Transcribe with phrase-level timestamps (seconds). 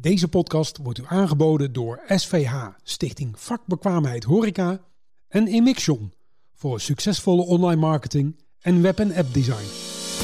[0.00, 4.80] Deze podcast wordt u aangeboden door SVH, Stichting Vakbekwaamheid Horeca
[5.28, 6.12] en Emixion
[6.54, 9.64] voor succesvolle online marketing en web- en app design.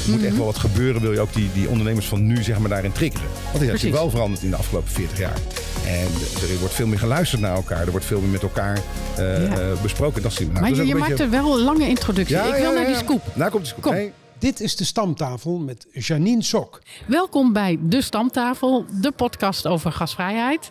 [0.04, 2.58] Er moet echt wel wat gebeuren, wil je ook die, die ondernemers van nu zeg
[2.58, 3.28] maar, daarin triggeren.
[3.42, 5.40] Want het is natuurlijk wel veranderd in de afgelopen 40 jaar.
[5.86, 6.04] En
[6.50, 7.80] er wordt veel meer geluisterd naar elkaar.
[7.84, 8.82] Er wordt veel meer met elkaar
[9.16, 9.58] eh, Ja.
[9.58, 10.22] eh, besproken.
[10.22, 10.52] Dat zien we.
[10.52, 12.36] Nou, Maar dat je, is maakt er wel een lange introductie.
[12.36, 13.22] Ja, ik wil ja, naar ja, die scoop.
[13.34, 13.82] Daar komt de scoop.
[13.82, 13.92] Kom.
[13.92, 14.12] Nee,
[14.44, 16.80] Dit is de stamtafel met Janine Sok.
[17.06, 20.70] Welkom bij De Stamtafel, de podcast over gasvrijheid.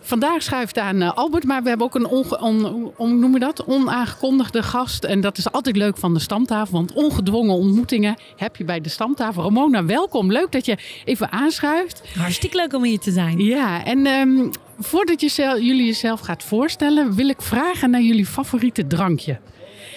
[0.00, 3.38] Vandaag schuift aan eh, Albert, maar we hebben ook een onge, on, on- noem je
[3.38, 3.64] dat?
[3.64, 5.04] onaangekondigde gast.
[5.04, 8.88] En dat is altijd leuk van de Stamtafel, want ongedwongen ontmoetingen heb je bij de
[8.88, 9.42] Stamtafel.
[9.42, 10.32] Ramona, welkom.
[10.32, 12.02] Leuk dat je even aanschuift.
[12.18, 13.38] Hartstikke leuk om hier te zijn.
[13.38, 14.48] Ja, en ehm,
[14.78, 19.40] voordat je jullie jezelf gaat voorstellen, wil ik vragen naar jullie favoriete drankje.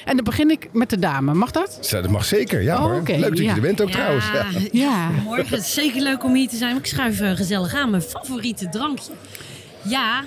[0.06, 1.34] En dan begin ik met de dame.
[1.34, 1.88] Mag dat?
[1.92, 2.62] Dat mag zeker.
[2.62, 3.02] Ja Oh, hoor.
[3.06, 3.44] Leuk dat ja.
[3.44, 4.26] je er bent ook trouwens.
[4.34, 4.46] Ja.
[4.72, 5.10] Ja.
[5.24, 6.78] Morgen is zeker leuk om hier te zijn.
[6.78, 7.90] Ik schuif eh, gezellig aan.
[7.90, 9.12] Mijn favoriete drankje.
[9.84, 10.24] Ja,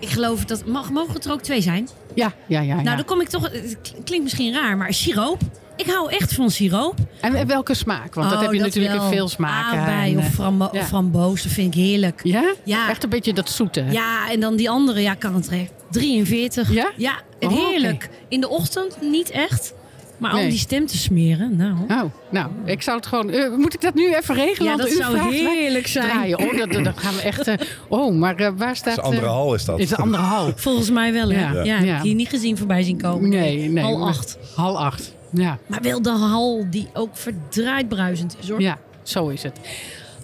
[0.00, 0.66] ik geloof dat...
[0.66, 1.88] Mag, mogen het er ook twee zijn?
[2.14, 2.76] Ja, ja, ja.
[2.76, 2.82] ja.
[2.82, 3.42] Nou, dan kom ik toch...
[3.52, 5.40] Het klinkt misschien raar, maar siroop.
[5.76, 6.94] Ik hou echt van siroop.
[7.20, 8.14] En welke smaak?
[8.14, 9.04] Want dat Oh, heb je natuurlijk wel.
[9.04, 9.78] in veel smaken.
[9.78, 10.80] Aardbei of, eh, frambo ja.
[10.80, 12.20] of framboos, dat vind ik heerlijk.
[12.22, 12.54] Ja?
[12.64, 12.88] Ja.
[12.88, 13.84] Echt een beetje dat zoete.
[13.90, 15.72] Ja, en dan die andere, ja, kan het recht.
[15.90, 16.72] 43.
[16.72, 16.90] Ja?
[16.96, 18.08] Ja, Oh, heerlijk.
[18.28, 19.74] In de ochtend niet echt.
[20.18, 20.44] Maar Nee.
[20.44, 21.72] om die stem te smeren, nou...
[21.88, 23.30] Oh, nou, ik zou het gewoon.
[23.30, 24.70] eh, moet ik dat nu even regelen?
[24.70, 26.08] Ja, dat zou heerlijk zijn.
[26.08, 26.38] Draaien.
[26.38, 27.46] Oh, dat, dat gaan we echt.
[27.46, 27.54] eh,
[27.88, 28.96] oh, maar eh, waar staat.
[28.98, 29.78] Is andere hal is dat.
[29.78, 30.52] Is de andere hal?
[30.56, 31.30] Volgens mij wel?
[31.30, 31.38] Ja.
[31.52, 31.76] Ja, Ja.
[31.76, 31.96] heb Ja.
[31.96, 33.28] ik hier niet gezien voorbij zien komen.
[33.28, 33.84] Nee, nee.
[33.84, 34.38] Hal maar- 8.
[34.54, 35.14] Hal 8.
[35.30, 38.60] Ja, Maar wel de hal die ook verdraaid bruisend is, hoor.
[38.60, 39.58] ja, zo is het.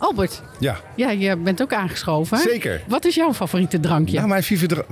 [0.02, 2.38] Albert, Ja, ja, je bent ook aangeschoven.
[2.38, 2.82] zeker.
[2.86, 4.16] Wat is jouw favoriete drankje?
[4.16, 4.42] Nou, mijn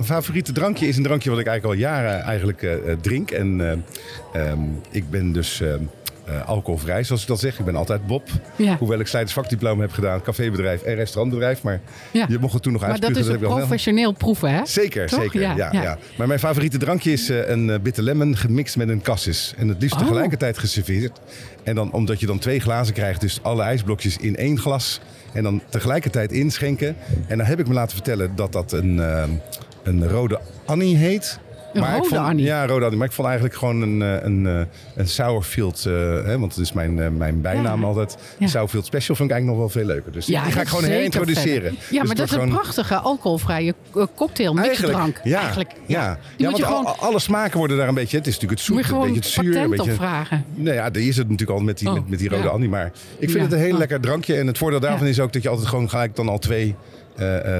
[0.03, 3.31] favoriete drankje is een drankje wat ik eigenlijk al jaren eigenlijk, eh, eh, drink.
[3.31, 3.61] En
[4.31, 5.83] eh, ehm, ik ben dus ehm,
[6.25, 7.59] eh, alcoholvrij, zoals ik dat zeg.
[7.59, 8.27] Ik ben altijd Bob.
[8.55, 8.77] Ja.
[8.77, 11.61] Hoewel ik slijtersvakdiploma heb gedaan, cafébedrijf en restaurantbedrijf.
[11.63, 12.25] Maar Ja.
[12.29, 14.65] je mocht het toen nog maar dat is een professioneel proeven, hè?
[14.65, 15.21] Zeker, Toch?
[15.21, 15.41] zeker.
[15.41, 15.97] Ja, Ja.
[16.17, 19.53] Maar mijn favoriete drankje is eh, een eh, bitter lemon gemixt met een cassis.
[19.57, 20.01] En het liefst Oh.
[20.01, 21.19] tegelijkertijd geserveerd.
[21.63, 24.99] En dan, omdat je dan twee glazen krijgt, dus alle ijsblokjes in één glas.
[25.33, 26.95] En dan tegelijkertijd inschenken.
[27.27, 28.97] En dan heb ik me laten vertellen dat dat een,
[29.83, 31.39] een rode Annie heet.
[31.73, 32.45] Een ik rode vond, Annie?
[32.45, 32.97] Ja, rode Annie.
[32.97, 34.61] Maar ik vond eigenlijk gewoon een, eh, een, eh,
[34.95, 35.93] een Sourfield, eh,
[36.23, 37.87] hè, want het is mijn, mijn bijnaam Ja.
[37.87, 38.17] altijd.
[38.37, 38.47] Ja.
[38.47, 40.11] Sourfield Special vind ik eigenlijk nog wel veel leuker.
[40.11, 41.51] Dus Ja, die ga dat ik gewoon herintroduceren.
[41.61, 41.71] verder.
[41.79, 43.73] Dus Ja, maar dat is een prachtige alcoholvrije
[44.15, 45.19] cocktail, mixdrank.
[45.23, 46.17] Ja, Eigenlijk, ja.
[46.37, 48.17] Ja want gewoon, al- alle smaken worden daar een beetje...
[48.17, 49.45] Het is natuurlijk het zoet, een beetje het zuur.
[49.55, 50.45] Een patent beetje, vragen.
[50.55, 52.49] nou ja, die is het natuurlijk al met die, Oh, met, met die rode ja.
[52.49, 52.69] Annie.
[52.69, 52.85] Maar
[53.17, 53.39] ik vind Ja.
[53.41, 53.77] het een heel Oh.
[53.79, 54.35] lekker drankje.
[54.35, 55.11] En het voordeel daarvan Ja.
[55.11, 56.75] is ook dat je altijd gewoon gelijk dan al twee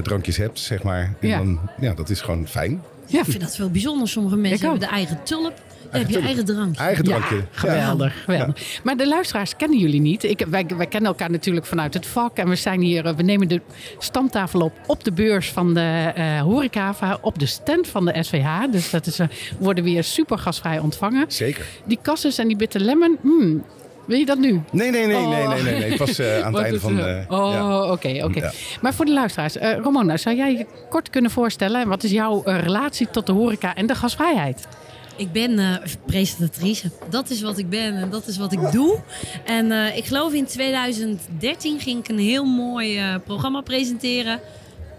[0.04, 1.14] drankjes hebt, zeg maar.
[1.20, 1.38] En Ja.
[1.38, 2.82] dan, ja, dat is gewoon fijn.
[3.12, 4.08] Ja, Ik vind dat wel bijzonder.
[4.08, 4.70] Sommige mensen Ik ook.
[4.72, 5.54] hebben de eigen tulp.
[5.92, 6.82] Dan heb je eigen drankje.
[6.84, 7.36] Eigen drankje.
[7.36, 8.24] Ja, geweldig.
[8.24, 8.80] geweldig.
[8.84, 10.24] Maar de luisteraars kennen jullie niet.
[10.24, 12.38] Ik, wij, wij kennen elkaar natuurlijk vanuit het vak.
[12.38, 13.62] En we zijn hier, eh, we nemen de
[14.00, 18.48] stamtafel op op de beurs van de eh Horecava, op de stand van de SVH.
[18.72, 21.26] Dus dat is, eh, we worden weer super gastvrij ontvangen.
[21.28, 21.66] Zeker.
[21.86, 23.64] Die cassis en die bitter lemon, hmm,
[24.06, 24.62] wil je dat nu?
[24.72, 25.50] Nee, nee, nee, nee, Oh.
[25.54, 25.98] nee, nee, nee.
[25.98, 27.00] Pas eh, aan het einde van...
[27.00, 27.92] eh, eh, oh, ja.
[27.92, 28.40] oké, oké.
[28.40, 28.52] Ja.
[28.82, 31.88] Maar voor de luisteraars, eh, Ramona, zou jij je kort kunnen voorstellen?
[31.88, 34.68] Wat is jouw relatie tot de horeca en de gasvrijheid?
[35.16, 35.76] Ik ben eh,
[36.06, 36.92] presentatrice.
[37.10, 39.00] Dat is wat ik ben en dat is wat ik doe.
[39.46, 44.40] En eh, ik geloof in 2013 ging ik een heel mooi eh, programma presenteren.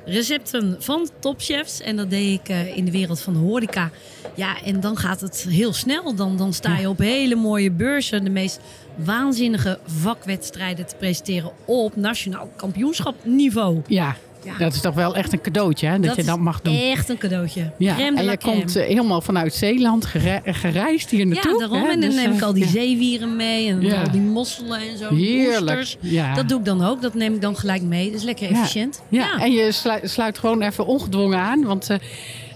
[0.04, 1.80] Recepten van topchefs.
[1.80, 3.90] En dat deed ik eh, in de wereld van de horeca.
[4.34, 6.14] Ja, en dan gaat het heel snel.
[6.14, 8.24] Dan, dan sta je op hele mooie beurzen.
[8.24, 8.60] De meest
[8.96, 13.82] waanzinnige vakwedstrijden te presenteren op nationaal kampioenschapniveau.
[13.86, 14.58] Ja, Ja.
[14.58, 16.00] dat is toch wel echt een cadeautje, hè?
[16.00, 16.74] Dat, je dat mag doen.
[16.80, 17.70] echt een cadeautje.
[17.78, 18.56] Ja, Crème en je crème.
[18.58, 21.52] komt eh, helemaal vanuit Zeeland gere- gereisd hier naartoe.
[21.52, 21.82] Ja, daarom.
[21.82, 21.88] hè?
[21.90, 22.70] En dan Dus, neem ik eh, al die ja.
[22.70, 24.02] zeewieren mee en Ja.
[24.02, 25.14] al die mosselen en zo.
[25.14, 25.96] Heerlijk.
[26.00, 26.34] Ja.
[26.34, 27.02] Dat doe ik dan ook.
[27.02, 28.06] Dat neem ik dan gelijk mee.
[28.10, 29.02] Dat is lekker efficiënt.
[29.08, 31.64] Ja, en je sluit, sluit gewoon even ongedwongen aan.
[31.64, 31.88] Want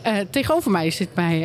[0.03, 1.39] eh, tegenover mij zit mij...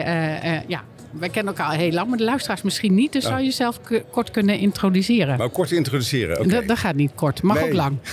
[0.67, 3.11] ja, wij kennen elkaar al heel lang, maar de luisteraars misschien niet.
[3.11, 3.79] Dus zou je jezelf
[4.11, 5.37] kort kunnen introduceren?
[5.37, 6.39] Maar kort introduceren.
[6.39, 6.47] Oké.
[6.47, 7.65] Dat, dat gaat niet kort, mag Nee.
[7.65, 7.97] ook lang.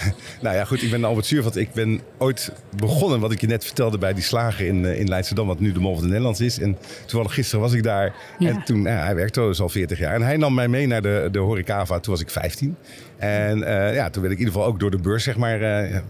[0.42, 1.56] Nou ja, goed, ik ben Albert Zuurvat.
[1.56, 5.08] Ik ben ooit begonnen, wat ik je net vertelde, bij die slager in, eh, in
[5.08, 6.58] Leidschendam, wat nu de Mol van de Nederlands is.
[6.58, 6.76] En
[7.06, 8.14] toevallig gisteren was ik daar.
[8.38, 8.48] Ja.
[8.48, 10.14] En toen, nou hij werkte dus al 40 jaar.
[10.14, 12.76] En hij nam mij mee naar de, de Horecava, toen was ik 15.
[13.20, 15.58] En eh, ja, toen werd ik in ieder geval ook door de beurs, zeg maar,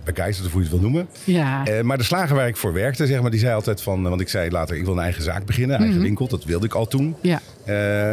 [0.05, 1.09] begeisterd, of hoe je het wil noemen.
[1.25, 4.03] Ja, Eh, maar de slager waar ik voor werkte, zeg maar, die zei altijd van...
[4.03, 6.05] Want ik zei later, ik wil een eigen zaak beginnen, eigen Mhm.
[6.05, 6.29] winkel.
[6.29, 7.17] Dat wilde ik al toen.
[7.21, 7.41] ja.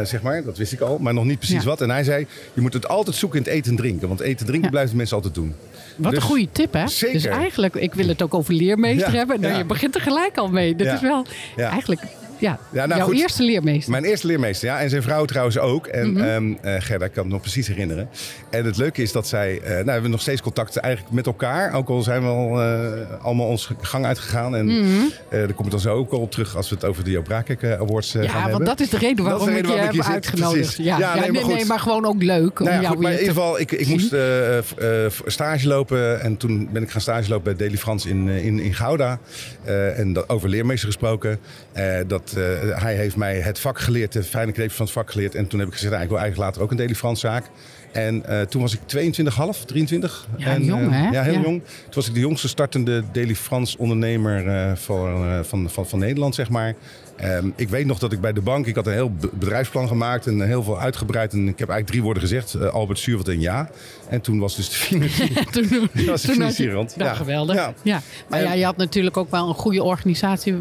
[0.04, 1.68] Zeg maar, dat wist ik al, maar nog niet precies Ja.
[1.68, 1.80] wat.
[1.80, 4.08] En hij zei, je moet het altijd zoeken in het eten en drinken.
[4.08, 4.70] Want eten en drinken Ja.
[4.70, 5.54] blijven mensen altijd doen.
[5.96, 6.86] Wat Dus- een goede tip, hè?
[6.88, 7.14] Zeker.
[7.14, 9.40] Dus eigenlijk, ik wil het ook over leermeester hebben.
[9.40, 9.58] Nou.
[9.58, 10.76] Je begint er gelijk al mee.
[10.76, 12.00] Dat is wel eigenlijk
[12.38, 13.18] Ja, Ja, nou, jouw goed.
[13.20, 13.90] eerste leermeester.
[13.90, 14.80] Mijn eerste leermeester, ja.
[14.80, 15.86] En zijn vrouw trouwens ook.
[15.86, 16.20] En Mhm.
[16.24, 18.08] ehm, eh, Gerda, ik kan het nog precies herinneren.
[18.50, 19.60] En het leuke is dat zij...
[19.60, 21.74] eh, nou, we hebben nog steeds contact eigenlijk met elkaar.
[21.74, 22.90] Ook al zijn we al eh,
[23.24, 24.56] allemaal onze gang uitgegaan.
[24.56, 24.66] En
[25.30, 27.24] daar kom ik dan zo ook al op terug als we het over de Joop
[27.24, 28.66] Braakek eh, Awards eh, gaan ja, want hebben.
[28.66, 30.76] dat is de reden Dat waarom de reden ik je heb zit, uitgenodigd.
[30.76, 31.68] Ja, Ja, ja, nee, maar nee, goed.
[31.68, 33.86] maar gewoon ook leuk om Nou ja, jou goed, maar in ieder geval, ik, ik
[33.88, 34.14] moest
[35.26, 38.74] stage lopen en toen ben ik gaan stage lopen bij Deli Frans in, in, in
[38.74, 39.18] Gouda.
[39.96, 41.38] En dat, over leermeester gesproken.
[41.72, 41.84] Eh,
[42.34, 45.34] dat, eh, hij heeft mij het vak geleerd, de fijne kneepjes van het vak geleerd.
[45.34, 47.44] En toen heb ik gezegd, nou, ik wil eigenlijk later ook een Deli Frans zaak.
[47.92, 50.26] En eh, toen was ik 22,5, 23.
[50.36, 51.08] Ja, en, jong, eh, hè?
[51.08, 51.40] Ja, heel Ja.
[51.40, 51.62] jong.
[51.62, 56.34] Toen was ik de jongste startende Deli Frans ondernemer voor, eh, van, van, van Nederland,
[56.34, 56.74] zeg maar.
[57.18, 59.88] Ehm, ik weet nog dat ik bij de bank, ik had een heel be- bedrijfsplan
[59.88, 61.32] gemaakt en heel veel uitgebreid.
[61.32, 63.70] En ik heb eigenlijk drie woorden gezegd, eh, Albert Zuurwald en ja.
[64.08, 67.14] En toen was dus de financiering, toen, was de financiering Ja.
[67.14, 67.56] geweldig.
[67.56, 67.74] Ja.
[67.82, 68.00] Ja.
[68.28, 70.54] Maar ja, je had natuurlijk ook wel een goede organisatie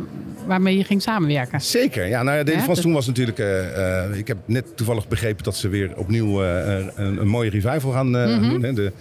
[0.48, 1.62] waarmee je ging samenwerken.
[1.62, 2.24] Zeker, ja.
[2.24, 3.40] Nou ja, Deli Frans toen was natuurlijk...
[3.40, 7.92] eh, eh, ik heb net toevallig begrepen dat ze weer opnieuw een, een mooie revival
[7.92, 8.50] gaan Mhm.
[8.50, 8.64] doen.
[8.64, 8.74] Hè.
[8.74, 8.92] De,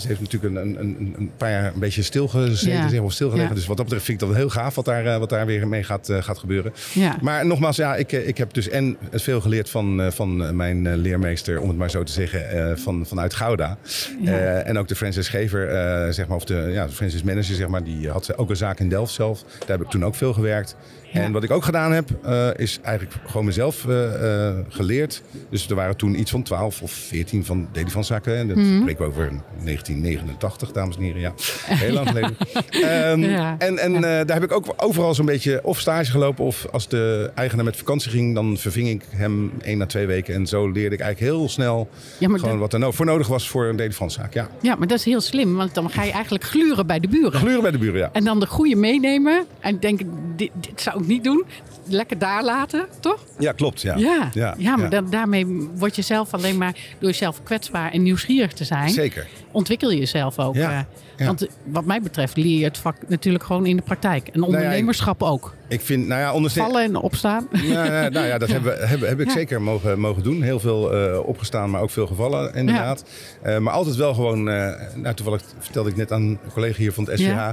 [0.00, 2.88] ze heeft natuurlijk een, een, een, een paar jaar een beetje stilgezeten, Ja.
[2.88, 3.48] zeg maar, stilgelegen.
[3.48, 3.54] Ja.
[3.54, 5.68] Dus wat dat betreft vind ik dat heel gaaf wat daar, eh, wat daar weer
[5.68, 6.72] mee gaat, eh, gaat gebeuren.
[6.94, 7.16] Ja.
[7.20, 11.60] Maar nogmaals, ja, ik, eh, ik heb dus en veel geleerd van, van mijn leermeester,
[11.60, 13.78] om het maar zo te zeggen, van, vanuit Gouda.
[14.64, 15.68] En ook de Francis Gever,
[16.14, 18.88] zeg maar, of de, ja, de Manager, zeg maar, die had ook een zaak in
[18.88, 19.42] Delft zelf.
[19.58, 20.76] Daar heb ik toen ook veel gewerkt.
[21.12, 21.20] Ja.
[21.20, 22.10] En wat ik ook gedaan heb,
[22.56, 23.86] is eigenlijk gewoon mezelf
[24.68, 25.22] geleerd.
[25.50, 28.36] Dus er waren toen iets van 12 of 14 van Delifans-zaken.
[28.36, 28.80] En dat Mhm.
[28.80, 29.30] spreken we over
[29.94, 31.20] 1989, dames en heren.
[31.20, 31.32] Ja,
[31.66, 32.36] heel lang geleden.
[32.70, 33.54] Ehm, Ja.
[33.58, 36.44] En, en eh, daar heb ik ook overal zo'n beetje of stage gelopen...
[36.44, 38.34] of als de eigenaar met vakantie ging...
[38.34, 40.34] dan verving ik hem één na twee weken.
[40.34, 41.88] En zo leerde ik eigenlijk heel snel
[42.18, 44.34] Ja, gewoon dat- wat er no- voor nodig was voor een Delifans-zaak.
[44.34, 47.08] Ja, Ja, maar dat is heel slim, want dan ga je eigenlijk gluren bij de
[47.08, 47.32] buren.
[47.40, 48.10] gluren bij de buren, ja.
[48.12, 51.44] En dan de goede meenemen en denken, dit, dit zou ik niet doen.
[51.90, 53.24] Lekker daar laten, toch?
[53.38, 53.82] Ja, klopt.
[53.82, 57.92] Ja, Ja, ja, ja, maar dan- daarmee word je zelf alleen maar door jezelf kwetsbaar
[57.92, 58.88] en nieuwsgierig te zijn.
[58.90, 59.26] Zeker.
[59.50, 60.54] Ontwikkel je jezelf ook.
[60.54, 60.80] Ja, eh.
[61.18, 61.26] Ja.
[61.26, 64.28] Want eh, wat mij betreft leer je het vak natuurlijk gewoon in de praktijk.
[64.28, 65.54] En Nou ja, ondernemerschap ook.
[65.68, 67.48] Ik vind, nou ja, onderste- Vallen en opstaan.
[67.52, 70.42] Ja, ja, nou ja, dat hebben, heb ik zeker mogen, mogen doen.
[70.42, 73.04] Heel veel eh, opgestaan, maar ook veel gevallen inderdaad.
[73.42, 76.92] Eh, maar altijd wel gewoon, eh, nou toevallig vertelde ik net aan een collega hier
[76.92, 77.50] van het SVH,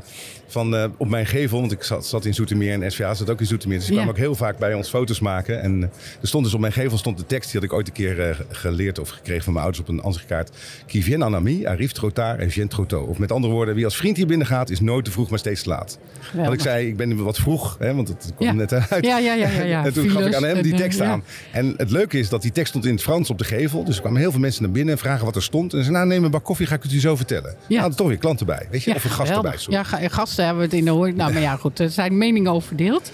[0.48, 3.46] van op mijn gevel, want ik zat, zat in Zoetermeer en SVH zat ook in
[3.46, 3.78] Zoetermeer.
[3.80, 5.62] Dus ik kwam ook heel vaak bij ons foto's maken.
[5.62, 5.82] En
[6.22, 8.46] er stond dus op mijn gevel stond de tekst, die had ik ooit een keer
[8.50, 10.52] geleerd of gekregen van mijn ouders op een ansichtkaart.
[10.86, 13.08] Qui vient en ami, arrive trop tard et vient trop tôt.
[13.08, 15.64] Of met andere wie als vriend hier binnen gaat, is nooit te vroeg, maar steeds
[15.64, 15.98] te laat.
[16.12, 16.54] Want Geweldig.
[16.54, 18.54] ik zei, ik ben wat vroeg, hè, want het kwam Ja.
[18.54, 19.06] net uit.
[19.06, 19.84] Ja, ja, ja, ja, ja.
[19.86, 21.06] En toen gaf ik aan hem die eh, tekst ja.
[21.06, 21.24] aan.
[21.52, 23.84] En het leuke is dat die tekst stond in het Frans op de gevel.
[23.84, 25.74] Dus er kwamen heel veel mensen naar binnen en vragen wat er stond.
[25.74, 27.56] En ze zeiden, nou neem een bak koffie, ga ik het u zo vertellen.
[27.68, 27.78] Ja.
[27.80, 28.68] Nou, er toch weer klanten bij.
[28.72, 28.96] Weet je?
[28.96, 29.58] of een gast erbij.
[29.58, 29.78] sorry.
[29.78, 31.14] Ja, ga- gasten hebben we het in de hoor.
[31.14, 33.12] Nou, maar ja, goed, er zijn meningen over verdeeld.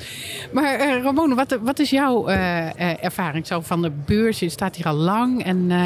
[0.52, 4.40] Maar eh, Ramona, wat, wat is jouw eh, eh, ervaring zo van de beurs?
[4.40, 5.86] Je staat hier al lang en eh,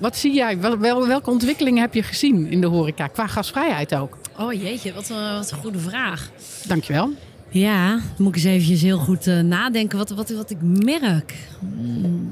[0.00, 0.58] wat zie jij?
[0.60, 3.06] Wel, wel- welke ontwikkelingen heb je gezien in de horeca?
[3.06, 4.18] Qua gasvrijheid ook.
[4.38, 6.30] Oh jeetje, wat een, wat een goede vraag.
[6.66, 7.10] Dankjewel.
[7.48, 11.34] Ja, dan moet ik eens eventjes heel goed eh, nadenken wat, wat, wat ik merk.
[11.58, 12.30] Hmm,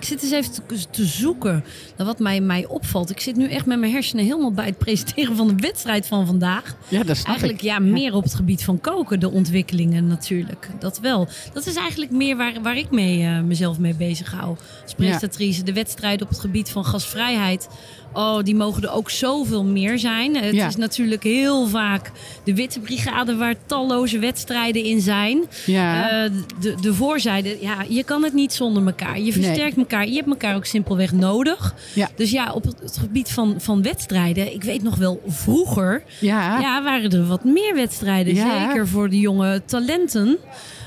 [0.00, 1.64] Ik zit eens even te, te zoeken
[1.96, 3.10] naar wat mij, mij opvalt.
[3.10, 6.26] Ik zit nu echt met mijn hersenen helemaal bij het presenteren van de wedstrijd van
[6.26, 6.76] vandaag.
[6.88, 7.64] Ja, dat snap Eigenlijk ik.
[7.64, 10.68] ja, meer op het gebied van koken, de ontwikkelingen natuurlijk.
[10.78, 11.28] Dat wel.
[11.52, 14.56] Dat is eigenlijk meer waar, waar ik mee, eh, mezelf mee bezig hou.
[14.82, 17.68] Als presentatrice, de wedstrijden op het gebied van gasvrijheid.
[18.12, 20.36] Oh, die mogen er ook zoveel meer zijn.
[20.36, 20.66] Het Ja.
[20.66, 22.10] is natuurlijk heel vaak
[22.44, 25.42] de witte brigade waar talloze wedstrijden in zijn.
[25.66, 26.10] Ja.
[26.24, 29.20] Eh, de, de voorzijde, ja, je kan het niet zonder elkaar.
[29.20, 30.08] Je versterkt elkaar.
[30.08, 31.74] Je hebt elkaar ook simpelweg nodig.
[31.94, 32.08] Ja.
[32.16, 36.60] Dus ja, op het, gebied van, van wedstrijden, ik weet nog wel vroeger, ja.
[36.60, 38.34] ja, waren er wat meer wedstrijden.
[38.34, 38.66] Ja.
[38.68, 40.38] Zeker voor de jonge talenten.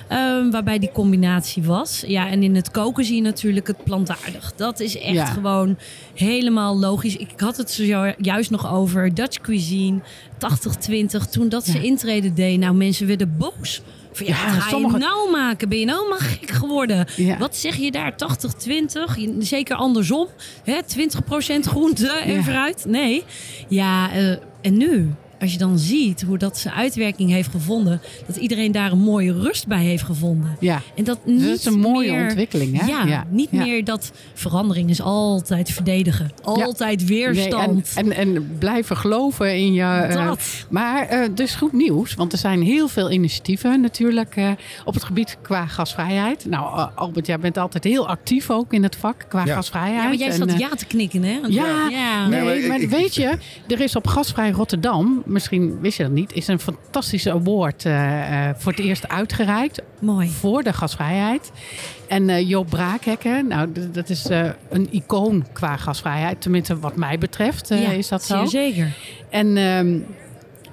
[0.08, 2.04] ehm, waarbij die combinatie was.
[2.08, 4.54] Ja, en in het koken zie je natuurlijk het plantaardig.
[4.56, 5.26] Dat is echt Ja.
[5.26, 5.78] gewoon
[6.14, 7.16] helemaal logisch.
[7.16, 10.00] Ik had het zojuist nog over Dutch cuisine,
[10.38, 11.26] 80-20.
[11.30, 13.82] Toen dat ze intreden deed, nou mensen werden boos.
[14.18, 15.70] Van, ja, ga sommige- je nou maken?
[15.70, 17.08] Ben je nou maar gek geworden?
[17.16, 17.38] Ja.
[17.38, 18.16] Wat zeg je daar?
[18.16, 19.18] 80-20?
[19.18, 20.28] Je- Zeker andersom.
[20.64, 20.78] Hè?
[20.86, 22.86] 20% groente en fruit?
[22.88, 23.24] Nee.
[23.68, 24.30] Ja, eh,
[24.62, 25.14] en nu?
[25.44, 29.34] Als je dan ziet hoe dat zijn uitwerking heeft gevonden, dat iedereen daar een mooie
[29.34, 30.58] rust bij heeft gevonden.
[30.60, 30.82] ja.
[30.96, 32.86] En dat niet is een mooie meer- ontwikkeling, hè?
[32.86, 33.64] Ja, Ja, niet ja.
[33.64, 36.32] meer dat verandering is altijd verdedigen.
[36.44, 37.96] Altijd weerstand.
[37.96, 39.82] Nee, en, en, en blijven geloven in je.
[39.84, 40.66] eh, Dat.
[40.70, 44.50] maar eh dus goed nieuws, want er zijn heel veel initiatieven natuurlijk eh,
[44.86, 46.46] op het gebied qua gasvrijheid.
[46.46, 49.54] Nou, Albert, jij bent altijd heel actief ook in het vak qua Ja.
[49.56, 49.96] gasvrijheid.
[50.02, 51.40] ja, maar jij En, zat ja te knikken, hè?
[51.48, 52.28] Ja, ja.
[52.28, 55.98] nee, Nee, maar maar, ik- ik- weet je, er is op Gasvrij Rotterdam misschien wist
[55.98, 60.30] je dat niet, is een fantastische award eh, eh, voor het eerst uitgereikt Mooi.
[60.30, 61.52] voor de gasvrijheid.
[62.08, 64.30] En eh, Joop Braakhekken, nou, dat is
[64.70, 66.42] een icoon qua gasvrijheid.
[66.42, 68.46] Tenminste, wat mij betreft ja, is dat zo.
[68.46, 68.94] zeer zeker.
[69.30, 70.00] En ehm,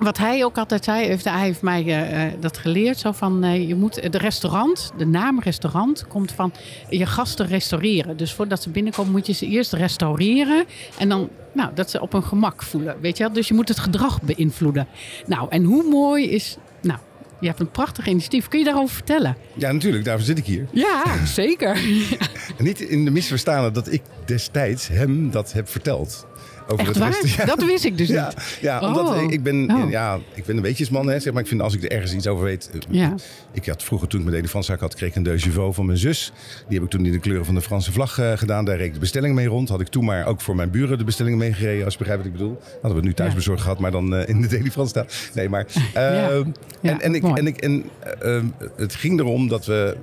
[0.00, 2.98] wat hij ook altijd zei, heeft, hij heeft mij eh, eh, dat geleerd.
[2.98, 6.52] Zo van, eh, je moet, de restaurant, de naam restaurant, komt van
[6.88, 8.16] je gasten restaureren.
[8.16, 10.64] Dus voordat ze binnenkomen moet je ze eerst restaureren.
[10.98, 13.32] En dan, nou, dat ze op hun gemak voelen, weet je wel.
[13.32, 14.86] Dus je moet het gedrag beïnvloeden.
[15.26, 16.98] Nou, en hoe mooi is, nou,
[17.40, 18.48] je hebt een prachtig initiatief.
[18.48, 19.36] Kun je daarover vertellen?
[19.54, 20.66] Ja, natuurlijk, daarvoor zit ik hier.
[20.72, 21.80] Ja, zeker.
[22.58, 26.26] Niet in de misverstane dat ik destijds hem dat heb verteld.
[26.72, 27.10] Over Echt het waar?
[27.22, 27.44] rest- Ja.
[27.44, 28.58] Dat wist ik dus Ja, niet.
[28.60, 29.32] ja omdat Oh.
[29.32, 29.90] ik ben, Oh.
[29.90, 31.42] ja, ik ben een weetjesman, hè, zeg maar.
[31.42, 32.70] Ik vind als ik er ergens iets over weet.
[32.72, 33.14] eh, Ja.
[33.52, 36.32] Ik had vroeger, toen ik mijn elefantzaak had, kreeg ik een chevaux van mijn zus.
[36.68, 38.64] Die heb ik toen in de kleuren van de Franse vlag eh, gedaan.
[38.64, 39.68] Daar reed ik de bestelling mee rond.
[39.68, 42.22] Had ik toen maar ook voor mijn buren de bestelling mee gereden, als je begrijpt
[42.24, 42.58] wat ik bedoel.
[42.72, 43.36] Hadden we het nu thuis Ja.
[43.36, 45.06] bezorgd gehad, maar dan eh, in de Delifrance staan.
[45.34, 45.66] Nee, maar.
[45.94, 46.44] Ehm,
[46.82, 47.84] en, en, ik, en, ik, en
[48.20, 48.44] eh, ehm,
[48.76, 49.96] het ging erom dat we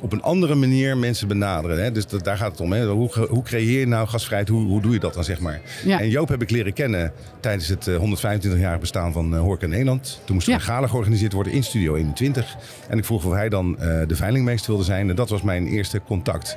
[0.00, 1.82] op een andere manier mensen benaderen.
[1.82, 1.92] Hè?
[1.92, 2.72] Dus dat, daar gaat het om.
[2.72, 2.86] Hè?
[2.86, 4.48] Hoe, hoe creëer je nou gasvrijheid?
[4.48, 5.60] Hoe, hoe doe je dat dan, zeg maar?
[5.84, 6.00] Ja.
[6.00, 10.20] En Joop heb ik leren kennen tijdens het eh, 125-jarig bestaan van uh, Horeca Nederland.
[10.24, 10.58] Toen moest er Ja.
[10.58, 12.56] een gala georganiseerd worden in Studio 21.
[12.88, 15.10] En ik vroeg of hij dan eh, de veilingmeester wilde zijn.
[15.10, 16.56] En dat was mijn eerste contact.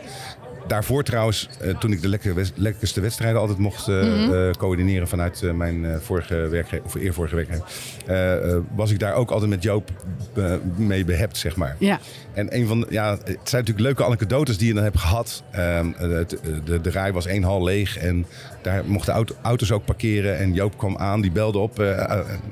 [0.68, 4.34] Daarvoor trouwens, eh, toen ik de lekker lekkerste wedstrijden altijd mocht eh, Mhm.
[4.34, 7.66] eh, coördineren vanuit mijn vorige werkgever, of eervorige werkgever,
[8.76, 9.90] was ik daar ook altijd met Joop
[10.76, 11.76] mee behept, zeg maar.
[11.80, 12.00] Ja,
[12.34, 15.44] En een van ja, het zijn natuurlijk leuke anekdotes die je dan hebt gehad.
[15.52, 15.92] Ehm,
[16.66, 18.26] de, de rij was één hal leeg en
[18.62, 20.38] daar mochten auto- auto's ook parkeren.
[20.38, 21.80] En Joop kwam aan, die belde op.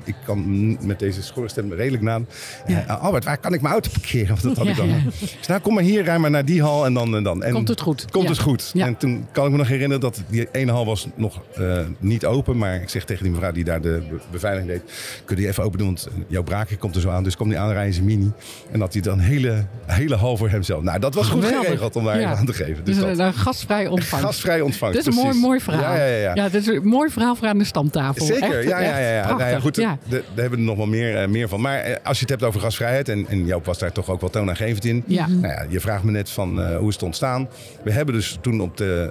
[0.04, 2.26] ik kan met deze schorre stem redelijk naam.
[2.66, 2.80] Ja.
[2.80, 4.28] Albert, waar kan ik mijn auto parkeren?
[4.28, 4.88] Want dat had ik dan.
[5.20, 7.42] Dus nou, kom maar hier, rij maar naar die hal en dan en dan.
[7.42, 8.03] En Komt het goed?
[8.10, 8.30] Komt Ja.
[8.30, 8.70] het goed.
[8.74, 8.86] Ja.
[8.86, 12.26] En toen kan ik me nog herinneren dat die ene hal was nog eh, niet
[12.26, 12.58] open.
[12.58, 14.82] Maar ik zeg tegen die mevrouw die daar de be- beveiliging deed.
[15.24, 15.86] Kun je die even open doen?
[15.86, 17.24] Want jouw braakje komt er zo aan.
[17.24, 18.32] Dus kom die aanrijden zijn mini.
[18.70, 20.82] En dat hij dan een hele, hele hal voor hemzelf.
[20.82, 21.66] Nou, dat was goed Geweldig.
[21.66, 22.34] geregeld om daar Ja.
[22.34, 22.84] aan te geven.
[22.84, 23.26] dus Dus een, dat.
[23.26, 24.26] een gastvrij ontvangst.
[24.26, 24.96] Gastvrij ontvangst.
[24.98, 25.46] Dit is een mooi, precies.
[25.46, 25.94] mooi verhaal.
[25.96, 26.48] Ja, ja, ja.
[26.48, 28.26] dit is een mooi verhaal voor aan de stamtafel.
[28.26, 29.12] Zeker, Echt, ja, ja, ja.
[29.14, 29.28] ja.
[29.36, 29.98] Nou ja, goed, Ja.
[30.08, 31.60] daar hebben we er nog wel meer, eh, meer van.
[31.60, 34.20] Maar eh, als je het hebt over gasvrijheid, en, en Joop was daar toch ook
[34.20, 35.02] wel toonaangevend in.
[35.06, 35.26] Ja.
[35.26, 37.48] Nou ja, je vraagt me net van eh, hoe is het ontstaan.
[37.82, 39.10] We hebben dus toen op de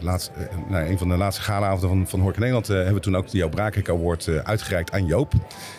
[0.00, 2.66] laatste, eh, nou, een van de laatste galaavonden van, van Hork Nederland...
[2.66, 5.32] hebben we toen ook de Joop Braakek Award uitgereikt aan Joop.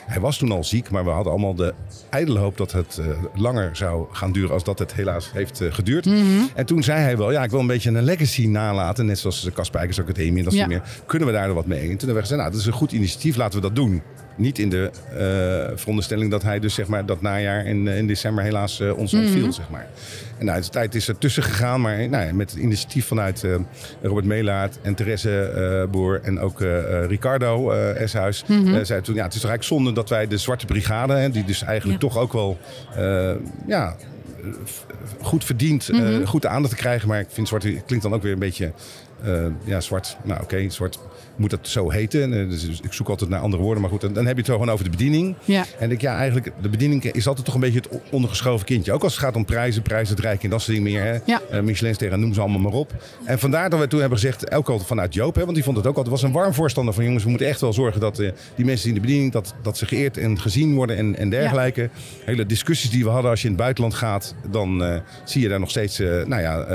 [0.05, 1.73] Hij was toen al ziek, maar we hadden allemaal de
[2.09, 3.01] ijdele hoop dat het
[3.35, 4.51] langer zou gaan duren...
[4.51, 6.05] als dat het helaas heeft geduurd.
[6.05, 6.19] Mhm.
[6.55, 9.05] En toen zei hij wel, ja, ik wil een beetje een legacy nalaten.
[9.05, 10.77] Net zoals de Kaspijkers Academie en dat soort Ja.
[10.77, 10.81] meer.
[11.05, 11.79] Kunnen we daar wat mee?
[11.79, 14.01] En toen hebben we gezegd, nou, dat is een goed initiatief, laten we dat doen.
[14.35, 18.07] Niet in de eh, veronderstelling dat hij dus zeg maar dat najaar in, eh, in
[18.07, 19.87] december helaas eh, ons ontviel, zeg maar.
[20.37, 23.45] En nou, de tijd is er tussen gegaan, maar nou, ja, met het initiatief vanuit
[24.01, 26.59] Robert Meelaert en Therese Boer en ook
[27.07, 30.65] Ricardo Eshuis, eh, zei toen, ja, het is toch eigenlijk zonde dat wij de Zwarte
[30.65, 32.07] Brigade, hè, die dus eigenlijk Ja.
[32.07, 32.57] toch ook wel,
[33.67, 33.95] ja,
[35.21, 37.07] goed verdient, eh, goed aandacht te krijgen.
[37.07, 38.71] Maar ik vind zwart klinkt dan ook weer een beetje
[39.63, 40.17] ja, zwart.
[40.23, 40.99] Nou, oké, zwart
[41.35, 42.39] moet dat zo heten.
[42.39, 43.81] Eh, dus ik zoek altijd naar andere woorden.
[43.81, 45.35] Maar goed, dan, dan heb je het gewoon over de bediening.
[45.45, 45.65] Ja.
[45.79, 48.93] En ik, ja, eigenlijk, de bediening is altijd toch een beetje het ondergeschoven kindje.
[48.93, 51.03] Ook als het gaat om prijzen, prijsuitreiking en dat soort dingen meer.
[51.03, 51.17] Hè?
[51.25, 51.41] Ja.
[51.49, 52.93] Eh, Michelin sterren, noem ze allemaal maar op.
[53.25, 55.77] En vandaar dat we toen hebben gezegd, ook al vanuit Joop, hè, want die vond
[55.77, 58.19] het ook altijd, was een warm voorstander van jongens, we moeten echt wel zorgen dat
[58.19, 61.29] eh, die mensen in de bediening, dat, dat ze geëerd en gezien worden en, en
[61.29, 61.89] dergelijke.
[62.25, 65.59] Hele discussies die we hadden als je in het buitenland gaat, dan zie je daar
[65.59, 66.65] nog steeds, nou ja,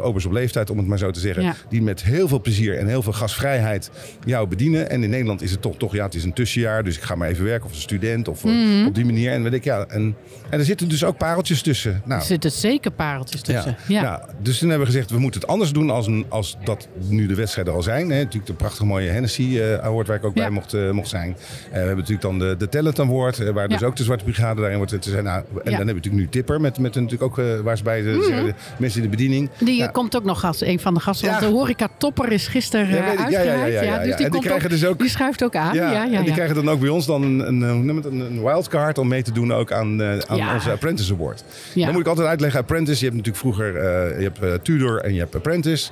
[0.00, 2.86] obers op leeftijd, om het maar zo te zeggen, die met heel veel plezier en
[2.86, 3.89] heel veel gasvrijheid
[4.24, 4.90] jou bedienen.
[4.90, 7.14] En in Nederland is het toch, toch ja, het is een tussenjaar, dus ik ga
[7.14, 8.86] maar even werken of een student of eh, Mhm.
[8.86, 9.32] op die manier.
[9.32, 10.16] En weet ik, ja, en,
[10.50, 12.02] en er zitten dus ook pareltjes tussen.
[12.04, 13.76] Nou, Er zitten zeker pareltjes tussen.
[13.88, 14.02] Ja.
[14.02, 16.88] nou, dus toen hebben we gezegd, we moeten het anders doen als, een, als dat
[17.08, 18.10] nu de wedstrijden al zijn.
[18.10, 18.16] Hè.
[18.18, 20.42] Natuurlijk de prachtige mooie Hennessy eh, Award waar ik ook Ja.
[20.42, 21.36] bij mocht, eh, mocht zijn.
[21.70, 23.86] We hebben natuurlijk dan de, de Talent Award, waar dus Ja.
[23.86, 25.24] ook de Zwarte Brigade daarin wordt te zijn.
[25.24, 25.54] Nou, en Ja.
[25.54, 28.44] dan hebben we natuurlijk nu Tipper, met, met natuurlijk ook, waar ze bij de, zeggen,
[28.46, 29.50] de mensen in de bediening.
[29.58, 29.86] Die Ja.
[29.86, 31.28] komt ook nog als een van de gasten.
[31.28, 31.46] Want Ja.
[31.48, 33.30] de horeca topper is gisteren Ja, weet ik.
[33.30, 33.79] Ja, ja, ja.
[33.84, 35.74] Ja, ja, dus die, En die komt krijgen dus ook- die schuift ook aan.
[35.74, 39.22] Ja, en die krijgen dan ook bij ons dan een, een, een, wildcard om mee
[39.22, 41.44] te doen ook aan, eh, aan onze Apprentice Award.
[41.74, 45.00] Dan moet ik altijd uitleggen, Apprentice, je hebt natuurlijk vroeger eh, je hebt, eh, Tudor
[45.00, 45.90] en je hebt Apprentice.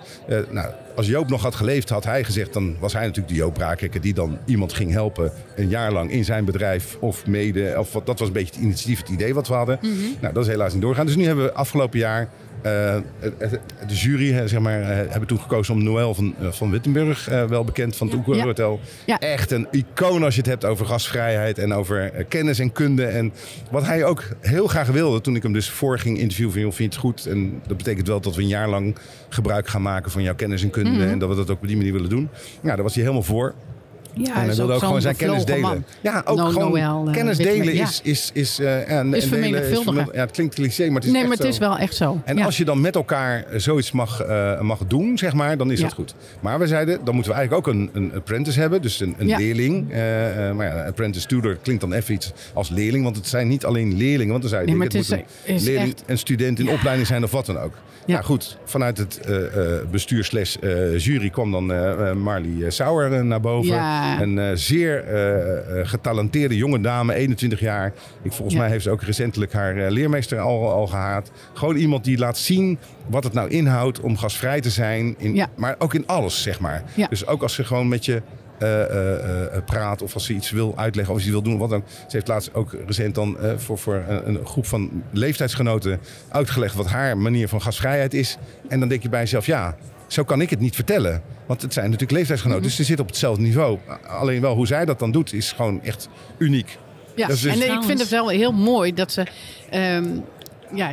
[0.50, 3.76] Nou, als Joop nog had geleefd, had hij gezegd, dan was hij natuurlijk de Joop
[4.00, 7.74] die dan iemand ging helpen een jaar lang in zijn bedrijf of mede.
[7.78, 9.78] Of wat, dat was een beetje het initiatief, het idee wat we hadden.
[9.82, 9.90] Mhm.
[10.20, 11.06] Nou, dat is helaas niet doorgaan.
[11.06, 12.28] Dus nu hebben we afgelopen jaar
[12.62, 17.28] de jury eh, zeg maar, eh, hebben toen gekozen om Noël van, eh, van Wittenburg,
[17.28, 18.22] eh, wel bekend van het Ja.
[18.26, 18.42] Oeker.
[18.44, 18.80] Hotel.
[19.06, 19.18] Ja.
[19.18, 23.04] Echt een icoon als je het hebt over gasvrijheid en over eh, kennis en kunde.
[23.04, 23.32] En
[23.70, 26.72] wat hij ook heel graag wilde toen ik hem dus voor ging interviewen van joh,
[26.72, 27.26] vind je het goed?
[27.26, 28.96] En dat betekent wel dat we een jaar lang
[29.28, 30.90] gebruik gaan maken van jouw kennis en kunde.
[30.90, 31.00] Mhm.
[31.08, 32.28] En dat we dat ook op die manier willen doen.
[32.60, 33.54] Nou, daar was hij helemaal voor.
[34.26, 35.84] Ja, en hij is wilde ook gewoon zijn kennis bevlogen delen.
[36.02, 36.12] man.
[36.12, 38.00] Ja, ook No- gewoon Noël, eh, kennis delen is...
[38.02, 40.08] is, is, eh, en, en vermenigvuldigen.
[40.12, 41.60] Ja, het klinkt cliché, maar het is nee, echt maar het is zo.
[41.60, 42.20] wel echt zo.
[42.24, 42.44] En ja.
[42.44, 45.92] als je dan met elkaar zoiets mag, eh, mag doen, zeg maar, dan is dat
[45.92, 46.14] goed.
[46.40, 48.82] Maar we zeiden, dan moeten we eigenlijk ook een, een apprentice hebben.
[48.82, 49.92] Dus een, een leerling.
[49.92, 53.04] Eh, eh, maar ja, apprentice tutor klinkt dan even iets als leerling.
[53.04, 54.32] Want het zijn niet alleen leerlingen.
[54.40, 56.70] Want dan Nee, maar het, het moet is- een is leerling, echt- een student in
[56.70, 57.72] opleiding zijn of wat dan ook.
[58.08, 58.14] Ja.
[58.16, 58.58] Ja, goed.
[58.64, 59.34] Vanuit het eh,
[59.90, 61.66] bestuur slash eh, jury kwam dan
[62.18, 63.74] Marley eh, Sauer naar boven.
[63.74, 64.20] Ja.
[64.22, 65.04] Een zeer
[65.82, 67.92] getalenteerde jonge dame, 21 jaar.
[68.22, 68.60] Ik, volgens Ja.
[68.60, 71.30] mij heeft ze ook recentelijk haar leermeester al, al gehaald.
[71.54, 75.14] Gewoon iemand die laat zien wat het nou inhoudt om gasvrij te zijn.
[75.18, 75.48] In, Ja.
[75.56, 76.82] Maar ook in alles, zeg maar.
[77.08, 78.22] Dus ook als ze gewoon met je
[79.64, 81.58] praat of als ze iets wil uitleggen of iets wil doen.
[81.58, 81.84] Wat dan.
[81.86, 86.74] Ze heeft laatst ook recent dan eh, voor, voor een, een groep van leeftijdsgenoten uitgelegd
[86.74, 88.36] wat haar manier van gasvrijheid is.
[88.68, 91.22] En dan denk je bij jezelf, ja, zo kan ik het niet vertellen.
[91.46, 92.68] Want het zijn natuurlijk leeftijdsgenoten, Mhm.
[92.70, 93.78] dus ze zitten op hetzelfde niveau.
[94.06, 96.78] Alleen wel hoe zij dat dan doet, is gewoon echt uniek.
[97.14, 99.26] Ja, dus- en ik vind het wel heel mooi dat ze
[99.70, 100.04] ehm,
[100.74, 100.92] ja,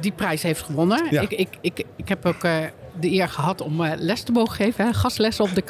[0.00, 1.06] die prijs heeft gewonnen.
[1.10, 1.20] Ja.
[1.20, 2.56] Ik, ik, ik, ik heb ook eh,
[3.00, 4.84] de eer gehad om eh, les te mogen geven.
[4.86, 4.92] Hè?
[4.92, 5.62] Gastlessen op de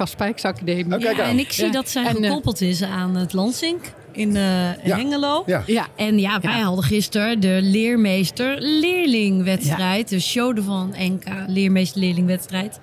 [1.17, 1.31] Ja, aan.
[1.31, 1.71] en ik zie Ja.
[1.71, 3.81] dat zij En, eh, gekoppeld is aan het Lansink
[4.13, 4.43] in eh,
[4.85, 4.97] Ja.
[4.97, 5.43] Hengelo.
[5.47, 5.63] Ja.
[5.67, 6.63] Ja, En ja, wij Ja.
[6.63, 10.09] hadden gisteren de leermeester-leerlingwedstrijd.
[10.09, 12.81] De show van NK, leermeester-leerlingwedstrijd.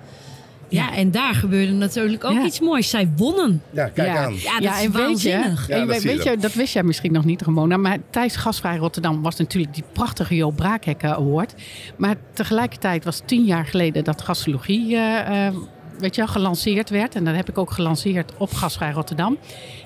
[0.68, 0.96] Ja, Ja.
[0.96, 2.44] en daar gebeurde natuurlijk ook Ja.
[2.44, 2.90] iets moois.
[2.90, 3.62] Zij wonnen.
[3.70, 4.24] Ja, kijk ja.
[4.24, 4.34] aan.
[4.34, 5.68] Ja, dat Ja, is en weet je, waanzinnig.
[5.68, 7.76] Ja, en dat weet je dat wist jij misschien nog niet, Ramona.
[7.76, 11.54] Maar tijdens Gasvrij Rotterdam was natuurlijk die prachtige Jo Braakhekken Award.
[11.96, 15.54] Maar tegelijkertijd was tien jaar geleden dat gastrologie eh, eh,
[15.98, 17.14] weet je, wel, gelanceerd werd.
[17.14, 19.38] En dat heb ik ook gelanceerd op Gasvrij Rotterdam.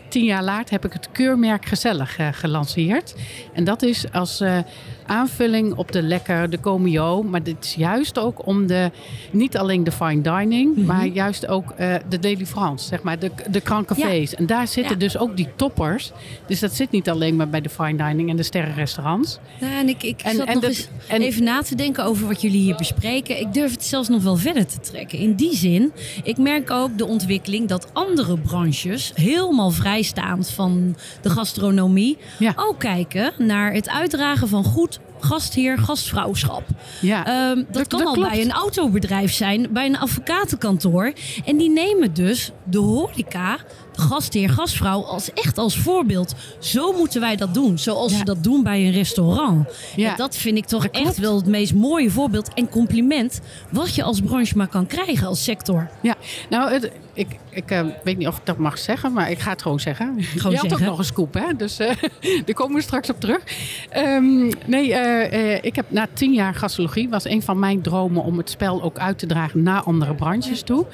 [0.08, 3.14] Tien jaar later heb ik het keurmerk Gezellig eh, gelanceerd.
[3.52, 4.58] En dat is als eh,
[5.06, 7.22] aanvulling op de lekker, de comio.
[7.22, 8.90] Maar dit is juist ook om de,
[9.30, 10.86] niet alleen de fine dining, Mhm.
[10.86, 14.34] maar juist ook eh, de Daily France, zeg maar, de, de krancafés.
[14.34, 14.98] En daar zitten Ja.
[14.98, 16.12] dus ook die toppers.
[16.46, 19.38] Dus dat zit niet alleen maar bij de fine dining en de sterrenrestaurants.
[19.60, 22.04] Ja, en ik, ik En- zat en nog dat- eens en- even na te denken
[22.04, 23.40] over wat jullie hier bespreken.
[23.40, 25.18] Ik durf het zelfs nog wel verder te trekken.
[25.18, 29.70] In die zin, ik merk ook de ontwikkeling dat andere branches, helemaal
[30.02, 32.52] vrijstaand van de gastronomie, Ja.
[32.56, 36.62] ook kijken naar het uitdragen van goed gastheer, gastvrouwschap.
[37.00, 38.30] Ja, Ehm, dat, dat- kan dat al klopt.
[38.30, 41.12] bij een autobedrijf zijn, bij een advocatenkantoor.
[41.44, 43.56] En die nemen dus de horeca,
[43.94, 46.34] de gastheer, gastvrouw, als echt als voorbeeld.
[46.58, 47.78] Zo moeten wij dat doen.
[47.78, 48.18] Zoals Ja.
[48.18, 49.68] ze dat doen bij een restaurant.
[49.96, 50.10] Ja.
[50.10, 51.06] En dat vind ik toch Dat klopt.
[51.06, 53.40] echt wel het meest mooie voorbeeld en compliment.
[53.70, 55.90] wat je als branche maar kan krijgen als sector.
[56.02, 56.14] Ja,
[56.50, 59.50] nou, het, ik, ik eh, weet niet of ik dat mag zeggen, maar ik ga
[59.50, 60.14] het gewoon zeggen.
[60.18, 60.86] Gewoon Je had ook zeggen.
[60.86, 61.56] nog een scoop, hè?
[61.56, 61.96] Dus eh,
[62.44, 63.42] daar komen we straks op terug.
[63.90, 68.38] Ehm, nee, eh, ik heb na tien jaar gastrologie, was een van mijn dromen om
[68.38, 70.86] het spel ook uit te dragen naar andere branches toe.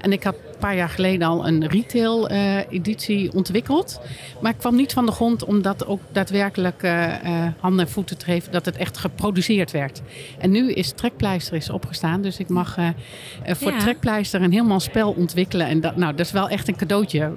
[0.00, 4.00] En ik had een paar jaar geleden al een retail-editie ontwikkeld.
[4.40, 6.88] Maar ik kwam niet van de grond om dat ook daadwerkelijk
[7.58, 10.02] handen en voeten te geven, dat het echt geproduceerd werd.
[10.38, 12.78] En nu is Trekpleister is opgestaan, dus ik mag
[13.44, 13.78] voor Ja.
[13.78, 15.71] Trekpleister een helemaal spel ontwikkelen.
[15.72, 17.32] En dat, nou, dat is wel echt een cadeautje.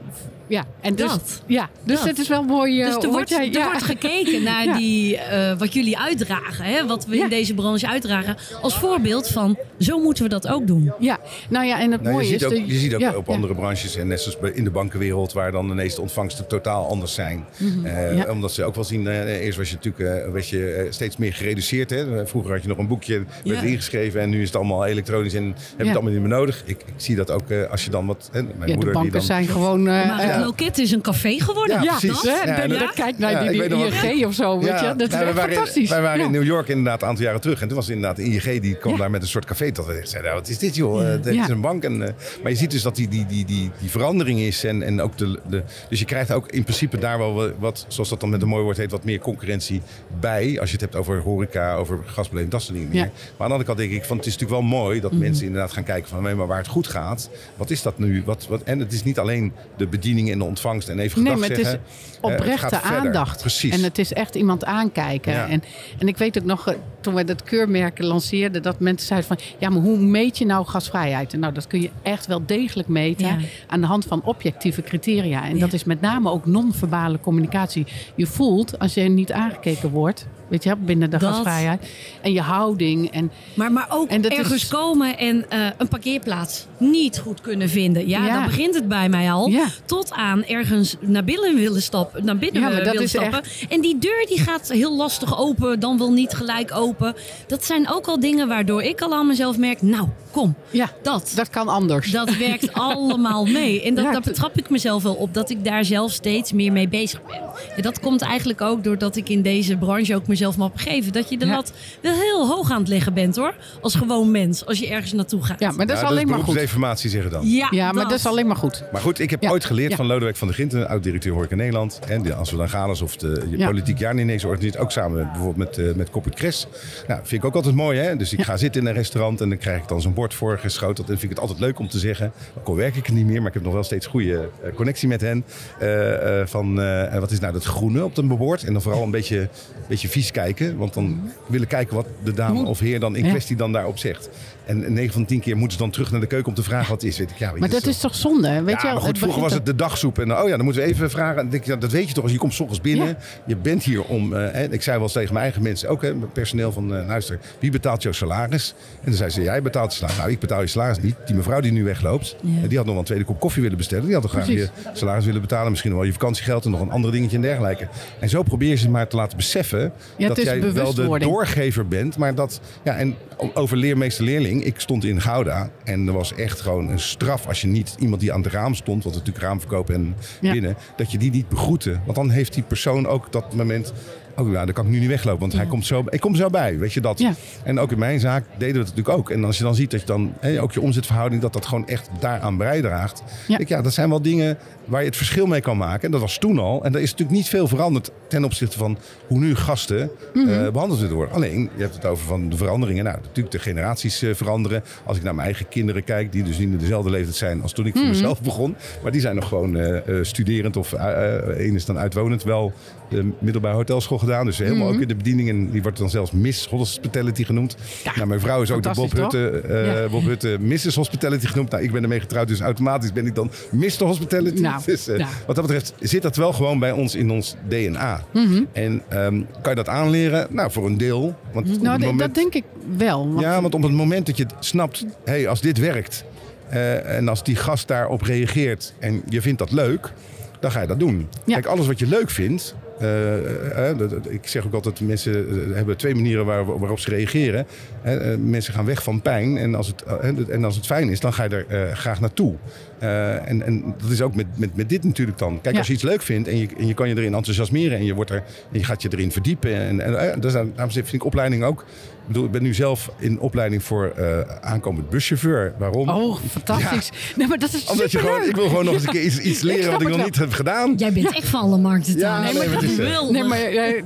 [0.48, 1.42] Ja, en dus, Dat.
[1.48, 2.08] ja, dus Dat.
[2.08, 2.82] het is wel mooi.
[2.82, 3.66] eh, Dus er wordt, jij- er ja.
[3.66, 4.78] wordt gekeken naar Ja.
[4.78, 6.66] die, eh, wat jullie uitdragen.
[6.66, 6.86] Hè?
[6.88, 7.24] Wat we Ja.
[7.24, 8.36] in deze branche uitdragen.
[8.62, 10.92] Als voorbeeld van, zo moeten we dat ook doen.
[11.00, 12.44] Ja, nou ja, en het Nou, je, mooie ziet is...
[12.48, 13.34] ook, de- je ziet ook ja, op ja.
[13.34, 16.88] andere branches, en net zoals bij- in de bankenwereld, waar dan ineens de ontvangsten totaal
[16.88, 17.46] anders zijn.
[17.58, 18.16] Eh, Mhm.
[18.18, 18.26] Ja.
[18.32, 21.18] Omdat ze ook wel zien, eh, eerst was je natuurlijk eh, was je, eh, steeds
[21.18, 21.90] meer gereduceerd.
[21.90, 22.28] Hè?
[22.28, 23.66] Vroeger had je nog een boekje, werd Ja.
[23.68, 25.84] ingeschreven en nu is het allemaal elektronisch en heb je Ja.
[25.86, 26.62] het allemaal niet meer nodig.
[26.66, 28.30] Ik, ik zie dat ook eh, als je dan wat.
[28.32, 29.22] Hè, mijn Ja, de moeder banken die dan.
[29.22, 29.88] zijn gewoon...
[30.36, 31.84] eh, eh, het loket is een café geworden.
[31.84, 32.22] Ja, precies.
[32.22, 34.80] hè, Ja, dat- en dat dat- kijkt naar ja, die, die wel- of zo, weet
[34.80, 34.94] je.
[34.98, 35.90] Dat is nou, we echt waren, fantastisch.
[35.90, 36.26] Wij waren Ja.
[36.26, 37.62] in New York inderdaad een aantal jaren terug.
[37.62, 39.00] En toen was inderdaad de ING, die kwam Ja.
[39.00, 39.72] daar met een soort café.
[39.72, 41.14] Dat we zeiden, nou, wat is dit joh?
[41.14, 41.44] Eh, Dit Ja.
[41.44, 41.84] is een bank.
[41.84, 44.64] En, eh, maar je ziet dus dat die, die, die, die, die verandering is.
[44.64, 48.10] En, en ook de, de, dus je krijgt ook in principe daar wel wat- zoals
[48.10, 49.82] dat dan met een mooi woord heet, wat meer concurrentie
[50.20, 50.58] bij.
[50.60, 52.98] Als je het hebt over horeca, over gasbeleving, dat soort dingen meer.
[53.04, 53.04] Ja.
[53.12, 55.46] Maar aan de andere kant denk ik, van, het is natuurlijk wel mooi dat mensen
[55.46, 58.24] inderdaad gaan kijken van, nee, maar waar het goed gaat, wat is dat nu?
[58.26, 61.36] Wat, wat, en het is niet alleen de bediening en de ontvangst en even Nee,
[61.36, 61.82] maar het is zeggen.
[62.22, 63.40] Eh, oprechte aandacht.
[63.42, 63.74] Precies.
[63.74, 65.34] En het is echt iemand aankijken.
[65.34, 65.48] Ja.
[65.50, 65.64] En,
[66.00, 69.38] en ik weet ook nog, eh, toen we dat keurmerk lanceerden, dat mensen zeiden van,
[69.58, 71.34] ja, maar hoe meet je nou gasvrijheid?
[71.34, 73.38] En nou, dat kun je echt wel degelijk meten Ja.
[73.68, 75.46] aan de hand van objectieve criteria.
[75.46, 75.60] En Ja.
[75.60, 77.86] dat is met name ook non-verbale communicatie.
[78.16, 81.34] Je voelt, als je niet aangekeken wordt, Weet je, binnen de Dat.
[81.34, 81.90] gasvrijheid.
[82.22, 83.12] En je houding.
[83.12, 87.42] En Maar, maar ook En dat ergens is- komen en eh, een parkeerplaats niet goed
[87.42, 88.08] kunnen vinden.
[88.08, 88.34] Ja, Ja.
[88.34, 89.48] dan begint het bij mij al.
[89.50, 89.66] Ja.
[89.86, 92.26] Tot aan ergens naar binnen willen stappen.
[92.26, 93.42] Naar binnen Ja, maar dat willen is stappen.
[93.70, 97.14] En die deur die gaat heel lastig open, dan wel niet gelijk open.
[97.48, 101.32] Dat zijn ook al dingen waardoor ik al aan mezelf merk, nou, kom, ja, dat.
[101.36, 102.12] dat kan anders.
[102.12, 103.82] Dat werkt allemaal mee.
[103.84, 106.72] En dat, daar het- betrap ik mezelf wel op, dat ik daar zelf steeds meer
[106.72, 107.42] mee bezig ben.
[107.76, 111.14] En dat komt eigenlijk ook doordat ik in deze branche ook mezelf mag begeven.
[111.14, 111.52] Dat je de Ja.
[111.52, 111.72] lat
[112.02, 113.56] wel heel hoog aan het leggen bent hoor.
[113.82, 115.60] Als gewoon mens, als je ergens naartoe gaat.
[115.60, 116.46] ja, maar dat Ja, is alleen maar goed.
[116.46, 117.48] beroepsdeformatie zeggen dan.
[117.50, 118.84] Ja, Ja, maar dat is alleen maar goed.
[118.92, 119.50] Maar goed, ik heb Ja.
[119.50, 119.96] ooit geleerd Ja.
[119.96, 122.00] van Lodewijk van der Ginten, oud-directeur Horeca Nederland.
[122.08, 123.68] En die- als we dan gaan alsof de je Ja.
[123.68, 126.68] politiek jaar ineens organiseert, ook samen bijvoorbeeld met, eh met Cres.
[127.08, 128.16] Nou, vind ik ook altijd mooi, hè?
[128.16, 131.00] Dus ik ga zitten in een restaurant en dan krijg ik dan zo'n bord voorgeschoteld.
[131.10, 132.32] En vind ik het altijd leuk om te zeggen.
[132.58, 134.74] Ook al werk ik er niet meer, maar ik heb nog wel steeds goede eh,
[134.76, 135.46] connectie met hen.
[135.80, 138.64] Eh, eh, van eh, wat is nou dat groene op een bord?
[138.64, 139.50] En dan vooral een beetje,
[139.88, 140.78] beetje vies kijken.
[140.78, 144.30] Want dan willen kijken wat de dame of heer dan in kwestie dan daarop zegt.
[144.66, 146.64] En 9 van de 10 keer moeten ze dan terug naar de keuken om te
[146.64, 147.18] vragen wat het is.
[147.18, 148.62] Weet ik, ja, weet Maar je, dat is toch zonde?
[148.64, 150.20] Weet ja, je goed, vroeger was het de dagsoep.
[150.20, 151.36] En oh ja, dan moeten we even vragen.
[151.36, 153.08] En dan denk ja, dat weet je toch als je komt 's ochtends binnen.
[153.08, 153.16] Ja.
[153.46, 154.34] Je bent hier om...
[154.34, 157.40] eh, ik zei wel eens tegen mijn eigen mensen, ook hè, personeel van uh, luister,
[157.60, 158.74] wie betaalt jouw salaris?
[158.94, 160.18] En dan zei ze, jij betaalt je salaris.
[160.18, 161.16] Nou, ik betaal je salaris niet.
[161.26, 162.68] Die mevrouw die nu wegloopt, Ja.
[162.68, 164.06] die had nog wel een tweede kop koffie willen bestellen.
[164.06, 165.70] Die had toch graag je salaris willen betalen.
[165.72, 167.88] Misschien wel je vakantiegeld en nog een ander dingetje en dergelijke.
[168.20, 171.88] En zo probeer je ze maar te laten beseffen Ja, dat jij wel de doorgever
[171.88, 172.18] bent.
[172.18, 173.16] Maar dat, ja, en
[173.54, 174.64] over leermeester-leerling.
[174.64, 178.22] Ik stond in Gouda en er was echt gewoon een straf als je niet iemand
[178.22, 180.52] die aan het raam stond, want natuurlijk raamverkoop en Ja.
[180.52, 182.00] binnen, dat je die niet begroette.
[182.06, 183.94] Want dan heeft die persoon ook dat moment.
[184.38, 186.50] Oh ja, dan kan ik nu niet weglopen, want hij komt zo, ik kom zo
[186.50, 187.20] bij, weet je dat.
[187.20, 187.34] Ja.
[187.64, 189.30] En ook in mijn zaak deden we het natuurlijk ook.
[189.30, 192.10] En als je dan ziet dat je dan, ook je omzetverhouding, dat dat gewoon echt
[192.20, 193.24] daaraan bijdraagt.
[193.48, 193.58] Ja.
[193.60, 193.66] Ja.
[193.68, 196.02] ja, dat zijn wel dingen waar je het verschil mee kan maken.
[196.06, 196.84] En dat was toen al.
[196.84, 200.50] En er is natuurlijk niet veel veranderd ten opzichte van hoe nu gasten Mhm.
[200.50, 201.36] eh, behandeld willen worden.
[201.36, 203.04] Alleen, je hebt het over van de veranderingen.
[203.04, 204.84] Nou, natuurlijk de generaties eh, veranderen.
[205.04, 207.72] Als ik naar mijn eigen kinderen kijk, die dus niet in dezelfde leeftijd zijn als
[207.74, 208.04] toen ik Mhm.
[208.04, 208.76] voor mezelf begon.
[209.04, 212.74] Maar die zijn nog gewoon eh, studerend of één is dan uitwonend wel
[213.10, 214.46] de middelbare hotelschool gedaan.
[214.46, 214.96] Dus helemaal Mhm.
[214.96, 215.50] ook in de bediening.
[215.50, 217.76] En die wordt dan zelfs Miss Hospitality genoemend.
[218.16, 220.10] nou, mijn vrouw is ook de Bob Hutte, Ja.
[220.10, 220.96] Bob Hutte Mrs.
[220.96, 221.70] Hospitality genoemd.
[221.72, 224.04] Nou, ik ben ermee getrouwd, dus automatisch ben ik dan Mr.
[224.04, 224.62] Hospitality.
[224.62, 225.28] Nou, dus, ja.
[225.46, 228.25] Wat dat betreft zit dat wel gewoon bij ons in ons DNA.
[228.34, 228.64] Mhm.
[228.74, 230.48] En ehm, kan je dat aanleren?
[230.50, 231.36] Nou, voor een deel.
[231.52, 232.64] Want Nou, moment- dat denk ik
[232.98, 233.28] wel.
[233.28, 236.24] Want ja, want op het moment dat je snapt, hé, hey, als dit werkt
[236.70, 240.12] eh, en als die gast daarop reageert en je vindt dat leuk,
[240.60, 241.28] dan ga je dat doen.
[241.46, 241.54] Ja.
[241.54, 242.76] Kijk, alles wat je leuk vindt.
[243.00, 243.96] eh, eh,
[244.30, 247.66] ik zeg ook altijd, mensen hebben twee manieren waar- waarop ze reageren.
[248.02, 250.04] Eh, mensen gaan weg van pijn en als het,
[250.50, 252.56] en als het fijn is, dan ga je er graag naartoe.
[253.00, 255.62] Eh, en, en dat is ook met, met, met dit natuurlijk dan.
[255.62, 255.80] Kijk, Ja.
[255.80, 258.14] als je iets leuk vindt en je, en je kan je erin enthousiasmeren en je,
[258.14, 259.76] wordt er, en je gaat je erin verdiepen.
[259.76, 261.86] En, en eh, dus daarom vind ik opleiding ook.
[262.28, 265.74] Ik, bedoel, ik ben nu zelf in opleiding voor eh, aankomend buschauffeur.
[265.78, 266.10] Waarom?
[266.10, 267.10] Oh, fantastisch.
[267.36, 269.40] Nee, maar dat is Omdat je gewoon, ik wil gewoon nog eens een keer iets,
[269.40, 270.26] iets leren wat ik nog wel.
[270.26, 270.94] niet heb gedaan.
[270.98, 273.22] Jij bent echt van alle markten Ja, nee, maar het is, eh.
[273.30, 274.02] Nee, maar jij-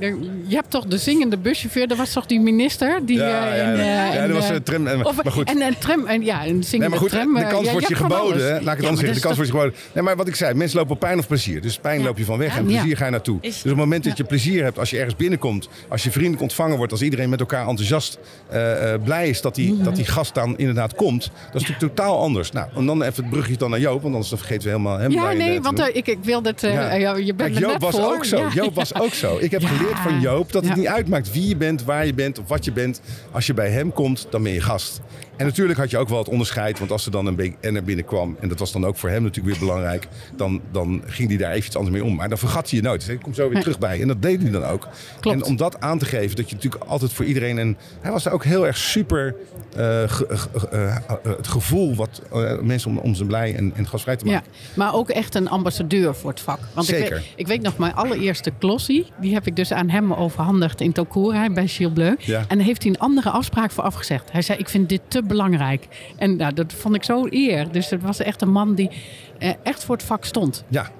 [0.46, 1.88] je hebt toch de zingende buschauffeur?
[1.88, 3.00] Dat was toch die minister?
[3.06, 4.12] Die, Ja, eh, ja, in, ja.
[4.12, 4.86] eh, dat was eh, een tram.
[4.86, 5.48] En, of- maar goed.
[5.48, 6.06] En een tram.
[6.06, 7.34] En, ja, een zingende Nee, maar goed, tram.
[7.34, 8.40] de eh, kans ja, wordt je geboden.
[8.50, 9.14] Laat ik het anders zeggen.
[9.14, 9.74] De kans wordt je geboden.
[9.92, 11.60] Nee, maar wat ik zei, mensen lopen op pijn of plezier.
[11.60, 13.40] Dus pijn loop je van weg en plezier ga je naartoe.
[13.40, 16.42] Dus op het moment dat je plezier hebt, als je ergens binnenkomt, als je vriendelijk
[16.42, 18.09] ontvangen wordt, als iedereen met elkaar enthousiast
[18.48, 19.82] eh, eh, blij is dat die, Mhm.
[19.84, 22.52] dat die gast dan inderdaad komt, dat is natuurlijk totaal anders.
[22.52, 24.98] Nou, en dan even het brugje dan naar Joop, want anders dan vergeten we helemaal
[24.98, 25.10] hem.
[25.10, 26.62] Ja, nee, want eh, ik, ik wil dat...
[26.62, 27.16] eh, Ja.
[27.16, 28.04] je bent Kijk, er Joop was voor.
[28.14, 28.36] ook zo.
[28.36, 29.36] Ja, Joop was ook zo.
[29.40, 32.38] Ik heb geleerd van Joop dat het niet uitmaakt wie je bent, waar je bent
[32.38, 33.00] of wat je bent.
[33.30, 35.00] Als je bij hem komt, dan ben je gast.
[35.36, 38.36] En natuurlijk had je ook wel het onderscheid, want als er dan een BN'er binnenkwam,
[38.40, 41.50] en dat was dan ook voor hem natuurlijk weer belangrijk, dan, dan ging hij daar
[41.52, 42.14] even iets anders mee om.
[42.14, 42.96] Maar dan vergat hij je nooit.
[42.96, 44.00] Hij zei, ik kom zo weer terug bij.
[44.00, 44.88] En dat deed hij dan ook.
[45.20, 45.36] Klopt.
[45.36, 47.58] En om dat aan te geven, dat je natuurlijk altijd voor iedereen...
[47.58, 49.34] En hij was daar ook heel erg super...
[49.76, 53.86] eh, ge- ge- eh, het gevoel wat eh, mensen om, om zijn blij en, en
[53.88, 54.50] gastvrij te Ja, maken.
[54.74, 56.58] maar ook echt een ambassadeur voor het vak.
[56.74, 57.14] Want Ik, Zeker.
[57.14, 60.92] weet, ik weet nog, mijn allereerste klossie, die heb ik dus aan hem overhandigd in
[60.92, 62.14] Tokoera bij Gilles Bleu.
[62.18, 62.44] Ja.
[62.48, 64.32] En daar heeft hij een andere afspraak voor afgezegd.
[64.32, 65.86] Hij zei, ik vind dit te belangrijk.
[66.16, 67.72] En nou, dat vond ik zo eer.
[67.72, 68.90] Dus het was echt een man die
[69.38, 70.64] eh, echt voor het vak stond.
[70.68, 70.90] Ja.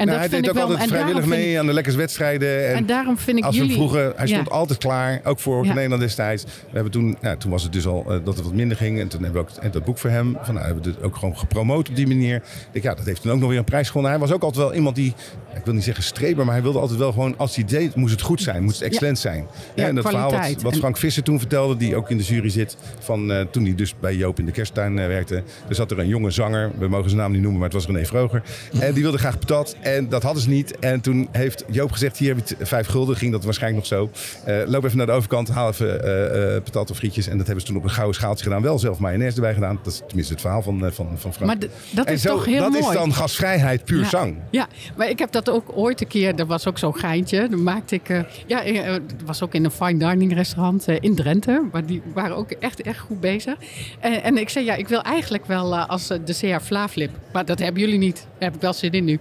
[0.00, 0.76] En Nou, dat hij vind deed ik ook wel.
[0.78, 2.68] altijd en vrijwillig mee ik- aan de lekkerswedstrijden.
[2.68, 3.76] En, En daarom vind ik als we jullie...
[3.76, 4.54] vroegen, hij stond Ja.
[4.54, 5.72] altijd klaar, ook voor Ja.
[5.74, 6.44] Nederland destijds.
[6.44, 9.00] We hebben toen, nou, toen was het dus al eh, dat het wat minder ging.
[9.00, 10.36] En toen hebben we ook het, dat boek voor hem.
[10.42, 12.36] Van, nou, hebben we het ook gewoon gepromoot op die manier.
[12.36, 14.10] Ik denk, ja, dat heeft toen ook nog weer een prijs gewonnen.
[14.10, 15.14] Hij was ook altijd wel iemand die,
[15.54, 18.12] ik wil niet zeggen streber, maar hij wilde altijd wel gewoon, als hij deed, moest
[18.12, 19.46] het goed zijn, moest het excellent zijn.
[19.74, 20.62] Ja, en dat verhaal wat, kwaliteit.
[20.62, 23.64] wat En- Frank Visser toen vertelde, die ook in de jury zit, van eh, toen
[23.64, 25.42] hij dus bij Joop in de kersttuin eh, werkte.
[25.68, 27.86] Er zat er een jonge zanger, we mogen zijn naam niet noemen, maar het was
[27.86, 28.42] René Vroger.
[28.80, 29.76] En die wilde graag patat.
[29.96, 30.78] En dat hadden ze niet.
[30.78, 33.16] En toen heeft Joop gezegd, hier heb je vijf gulden.
[33.16, 34.10] Ging dat waarschijnlijk nog zo.
[34.44, 37.26] Eh, loop even naar de overkant, haal even eh patat of frietjes.
[37.26, 38.62] En dat hebben ze toen op een gouden schaaltje gedaan.
[38.62, 39.78] Wel zelf mayonaise erbij gedaan.
[39.82, 41.46] Dat is tenminste het verhaal van, van, van Frank.
[41.46, 42.84] Maar dat is zo, toch heel dat mooi.
[42.84, 44.08] is dan gasvrijheid puur ja.
[44.08, 44.36] zang.
[44.50, 47.48] Ja, maar ik heb dat ook ooit een keer, dat was ook zo'n geintje.
[47.48, 51.68] Dan maakte ik, ja, het was ook in een fine dining restaurant in Drenthe.
[51.72, 53.54] Maar die waren ook echt, echt goed bezig.
[54.00, 57.10] En, en ik zei, ja, ik wil eigenlijk wel als eh, dessert flavlip.
[57.32, 58.16] Maar dat hebben jullie niet.
[58.16, 59.18] Daar heb ik wel zin in nu.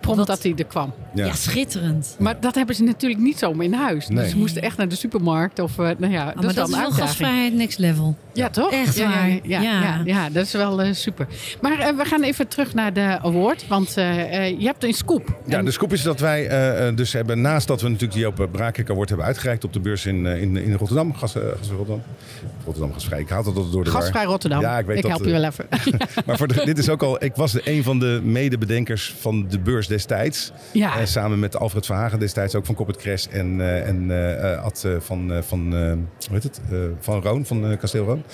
[0.00, 0.92] Prompt dat hij er kwam.
[1.14, 1.24] Ja.
[1.26, 2.16] Ja, schitterend.
[2.18, 4.08] Maar dat hebben ze natuurlijk niet zomaar in huis.
[4.08, 4.18] Nee.
[4.22, 5.58] Dus ze moesten echt naar de supermarkt.
[5.58, 8.16] Of, eh, nou ja, Ah, dat maar is wel dat is wel gasvrijheid next level.
[8.32, 8.72] Ja, toch?
[8.72, 9.28] Echt ja, waar.
[9.42, 10.30] Ja, ja, ja.
[10.30, 11.26] Dat is wel eh, super.
[11.60, 13.68] Maar eh, we gaan even terug naar de award.
[13.68, 15.38] Want eh, eh, je hebt een scoop.
[15.46, 16.48] Ja, de scoop is dat wij
[16.94, 20.06] dus hebben, naast dat we natuurlijk die Joop Braakek Award hebben uitgereikt op de beurs
[20.06, 21.14] in, eh, in, in Rotterdam.
[21.14, 22.02] Gas, gas Rotterdam.
[22.64, 23.20] Rotterdam gasvrij.
[23.20, 24.00] Ik haal het altijd door de war.
[24.00, 24.60] Gastvrij Rotterdam.
[24.60, 25.66] Ja, ik weet dat, help je wel even.
[26.26, 29.46] Maar voor de, dit is ook al, ik was de, een van de medebedenkers van
[29.48, 30.52] de beurs destijds.
[30.72, 30.99] Ja.
[31.00, 34.64] Eh, samen met Alfred Verhagen destijds ook van Corporate Crash en, eh, en eh, eh,
[34.64, 35.98] Ad van, van, hoe
[36.30, 36.60] heet het?
[37.00, 38.24] Van Roon, van Kasteel Roon.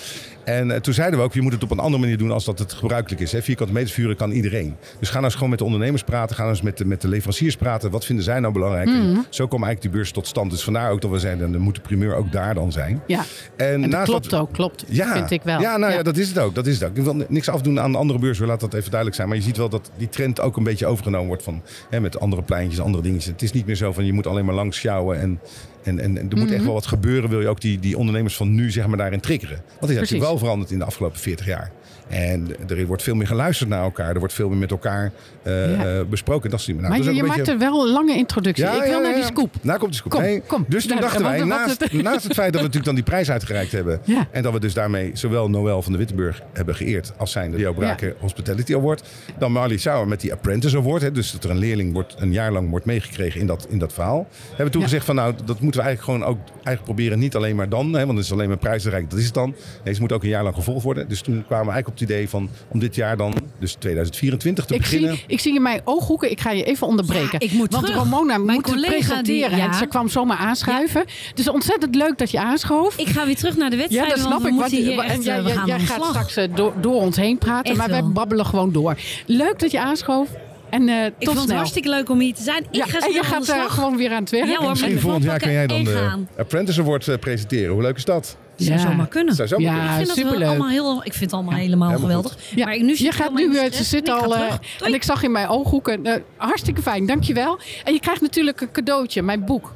[0.46, 2.44] En eh, toen zeiden we ook, je moet het op een andere manier doen als
[2.44, 3.32] dat het gebruikelijk is.
[3.32, 3.42] Hè.
[3.42, 4.76] Vierkante meters vuren kan iedereen.
[4.98, 6.34] Dus ga nou eens gewoon met de ondernemers praten.
[6.36, 7.90] Ga nou eens met de, met de leveranciers praten.
[7.90, 8.86] Wat vinden zij nou belangrijk?
[8.88, 9.18] Mhm.
[9.30, 10.50] Zo kwam eigenlijk die beurs tot stand.
[10.50, 13.02] Dus vandaar ook dat we zeiden, dan moet de primeur ook daar dan zijn.
[13.06, 13.24] ja.
[13.56, 14.84] En, En dat klopt dat- ook, klopt.
[14.88, 15.60] ja, Vind ik wel.
[15.60, 16.02] Ja, nou ja.
[16.02, 16.54] dat is het ook.
[16.54, 16.96] Dat is het ook.
[16.96, 18.38] Ik wil niks afdoen aan de andere beurs.
[18.38, 19.28] We laten dat even duidelijk zijn.
[19.28, 22.20] Maar je ziet wel dat die trend ook een beetje overgenomen wordt van hè, met
[22.20, 23.32] andere pleintjes, andere dingetjes.
[23.32, 25.40] Het is niet meer zo van je moet alleen maar langs sjouwen en,
[25.86, 26.64] en, en, en er moet echt Mhm.
[26.64, 27.30] wel wat gebeuren.
[27.30, 29.56] Wil je ook die, die ondernemers van nu zeg maar daarin triggeren?
[29.66, 31.70] Want het is natuurlijk wel veranderd in de afgelopen 40 jaar.
[32.08, 34.12] En er wordt veel meer geluisterd naar elkaar.
[34.12, 35.84] Er wordt veel meer met elkaar eh, Ja.
[35.98, 36.50] eh, besproken.
[36.50, 38.64] Dat is, nou, maar is je, maakt beetje- er wel een lange introductie.
[38.64, 39.54] ja, ik wil ja, naar die scoop.
[39.60, 40.12] Nou komt de scoop.
[40.12, 40.64] Kom, Nee, kom.
[40.68, 43.04] Dus toen Nou, dachten wij, naast, het- naast het feit dat we natuurlijk dan die
[43.04, 44.00] prijs uitgereikt hebben...
[44.30, 47.12] En dat we dus daarmee zowel Noël van de Wittenburg hebben geëerd...
[47.16, 49.02] als zijn de Braken Hospitality Award...
[49.38, 51.02] dan Marley Sauer met die Apprentice Award.
[51.02, 53.78] Hè, dus dat er een leerling wordt, een jaar lang wordt meegekregen in dat, in
[53.78, 54.26] dat verhaal.
[54.48, 57.18] Hebben we toen gezegd van nou, dat moeten we eigenlijk gewoon ook eigenlijk proberen...
[57.18, 59.54] niet alleen maar dan, hè, want het is alleen maar prijzenrijk, dat is het dan.
[59.84, 61.08] Nee, ze moet ook een jaar lang gevolgd worden.
[61.08, 63.34] Dus toen kwamen we eigenlijk op het idee van om dit jaar dan...
[63.58, 65.14] dus 2024 te Ik beginnen...
[65.16, 67.28] zie, ik zie in mijn ooghoeken, ik ga je even onderbreken.
[67.32, 68.00] Ja, ik moet Want terug.
[68.02, 69.56] Ramona Mijn moet het collega die- presenteren.
[69.58, 69.66] ja.
[69.66, 71.04] En ze kwam zomaar aanschuiven.
[71.34, 72.96] Dus ontzettend leuk dat je aanschoof.
[72.98, 74.10] Ik ga weer terug naar de Ja, wedstrijd.
[74.10, 74.54] dat snap ik.
[74.58, 77.38] want- hier en echt, jij, eh, jij- jij gaat straks eh, door, door ons heen
[77.38, 78.12] praten, Echt maar wij wel.
[78.12, 78.96] babbelen gewoon door.
[79.26, 80.28] Leuk dat je aanschoof.
[80.70, 81.56] En eh Ik vond het snel.
[81.56, 82.62] hartstikke leuk om hier te zijn.
[82.62, 84.46] Ik Ja, ga en je gaat gewoon weer aan het werk.
[84.46, 86.08] Ja hoor, Misschien volgend jaar kun jij dan de.
[86.38, 87.72] Apprentice Award presenteren.
[87.72, 88.36] Hoe leuk is dat?
[88.56, 88.84] Zou Ja.
[88.86, 89.34] zomaar kunnen.
[89.34, 90.00] Zou zomaar Ja, kunnen.
[90.00, 90.48] ik vind superleuk.
[90.48, 92.36] allemaal heel, ik vind het allemaal helemaal helemaal geweldig.
[92.54, 93.76] Ja, Maar ik, nu zit je ik gaat nu, eh, stress.
[93.76, 94.58] ze zit Ik al, eh, terug.
[94.78, 94.90] Doei.
[94.90, 97.58] en ik zag in mijn ooghoeken, eh, hartstikke fijn, dankjewel.
[97.84, 99.72] En je krijgt natuurlijk een cadeautje, mijn boek.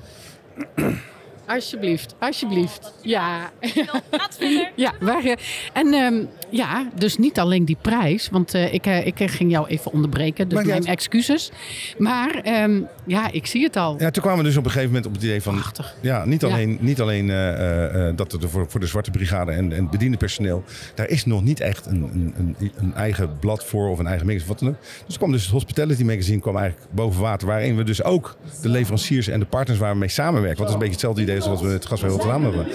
[1.46, 2.92] Alsjeblieft, alsjeblieft.
[3.02, 3.50] Ja.
[4.10, 4.70] Gaat verder.
[4.76, 5.36] Ja, waar, eh,
[5.72, 9.66] en ehm, ja, dus niet alleen die prijs, want eh, ik, eh, ik ging jou
[9.68, 11.50] even onderbreken, dus mijn excuses.
[11.98, 13.94] Maar ehm, ja, ik zie het al.
[13.98, 15.54] Ja, toen kwamen we dus op een gegeven moment op het idee van...
[15.54, 15.94] Prachtig.
[16.00, 16.48] Ja, niet Ja.
[16.48, 20.64] alleen, Niet alleen eh, dat er voor, voor de Zwarte Brigade en, en bediende personeel...
[20.94, 24.26] daar is nog niet echt een, een, een, een eigen blad voor of een eigen
[24.26, 24.76] magazine wat dan ook.
[25.06, 27.46] Dus kwam dus het Hospitality Magazine kwam eigenlijk boven water...
[27.48, 30.58] waarin we dus ook de leveranciers en de partners waar we mee samenwerken.
[30.58, 32.66] Wat is een beetje hetzelfde idee als wat we met Gaswij Rotterdam hebben.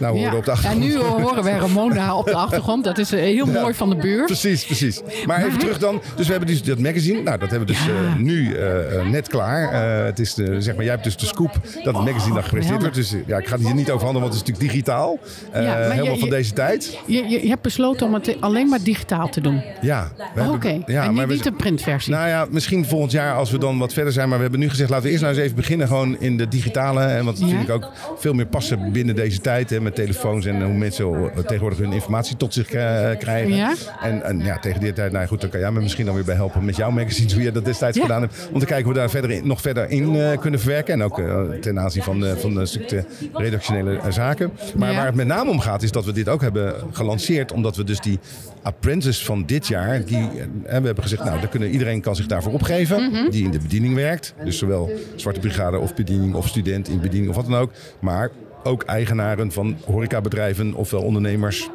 [0.00, 0.24] Nou, we Ja.
[0.24, 0.84] horen op de En achtergrond...
[0.84, 2.84] nu horen wij Ramona op de achtergrond.
[2.84, 4.26] Dat is heel mooi van de buurt.
[4.26, 5.00] Precies, precies.
[5.26, 6.00] Maar even terug dan.
[6.16, 7.22] Dus we hebben dus dat magazine.
[7.22, 7.90] Nou, dat hebben we dus Ja.
[7.92, 9.72] eh, nu eh, eh, net klaar.
[9.72, 11.52] Eh, het is de, zeg maar, jij hebt dus de scoop
[11.84, 12.96] dat het magazine dan gepresenteerd wordt.
[12.96, 15.18] Dus eh, ja, ik ga het hier niet over handelen, want het is natuurlijk digitaal.
[15.52, 16.98] Eh, Ja, maar je- helemaal van deze tijd.
[17.06, 19.62] Je, je, je hebt besloten om het alleen maar digitaal te doen.
[19.80, 20.10] Ja.
[20.50, 22.12] Oké, ja, en maar niet, we- niet de printversie.
[22.12, 24.28] nou ja, misschien volgend jaar als we dan wat verder zijn.
[24.28, 26.48] Maar we hebben nu gezegd, laten we eerst nou eens even beginnen gewoon in de
[26.48, 27.00] digitale.
[27.04, 27.44] En wat Ja.
[27.44, 29.70] natuurlijk ook veel meer passen binnen deze tijd.
[29.70, 33.54] Hè, met telefoons en hoe mensen eh, tegenwoordig hun informatie tot zich eh, krijgen.
[33.54, 33.74] Ja.
[34.02, 36.24] En, en ja, tegen die tijd, nou goed, dan kan jij me misschien dan weer
[36.24, 37.32] bij helpen met jouw magazines.
[37.32, 38.02] Hoe je dat destijds Ja.
[38.02, 38.48] gedaan hebt.
[38.52, 40.94] Om te kijken hoe we daar verder in, nog verder in eh, kunnen verwerken.
[40.94, 44.52] En ook eh, ten aanzien van, eh, van een stuk de redactionele eh, zaken.
[44.76, 44.96] Maar Ja.
[44.96, 47.52] waar het met name om gaat, is dat we dit ook hebben gelanceerd.
[47.52, 48.18] Omdat we dus die
[48.62, 52.26] apprentice van dit jaar, die, eh, we hebben gezegd, nou, daar kunnen, iedereen kan zich
[52.26, 53.10] daarvoor opgeven.
[53.10, 53.30] Mhm.
[53.30, 54.34] Die in de bediening werkt.
[54.44, 57.72] Dus zowel Zwarte Brigade of bediening of student in bediening of wat dan ook.
[58.00, 58.30] Maar
[58.64, 61.70] ook eigenaren van horecabedrijven ofwel ondernemers.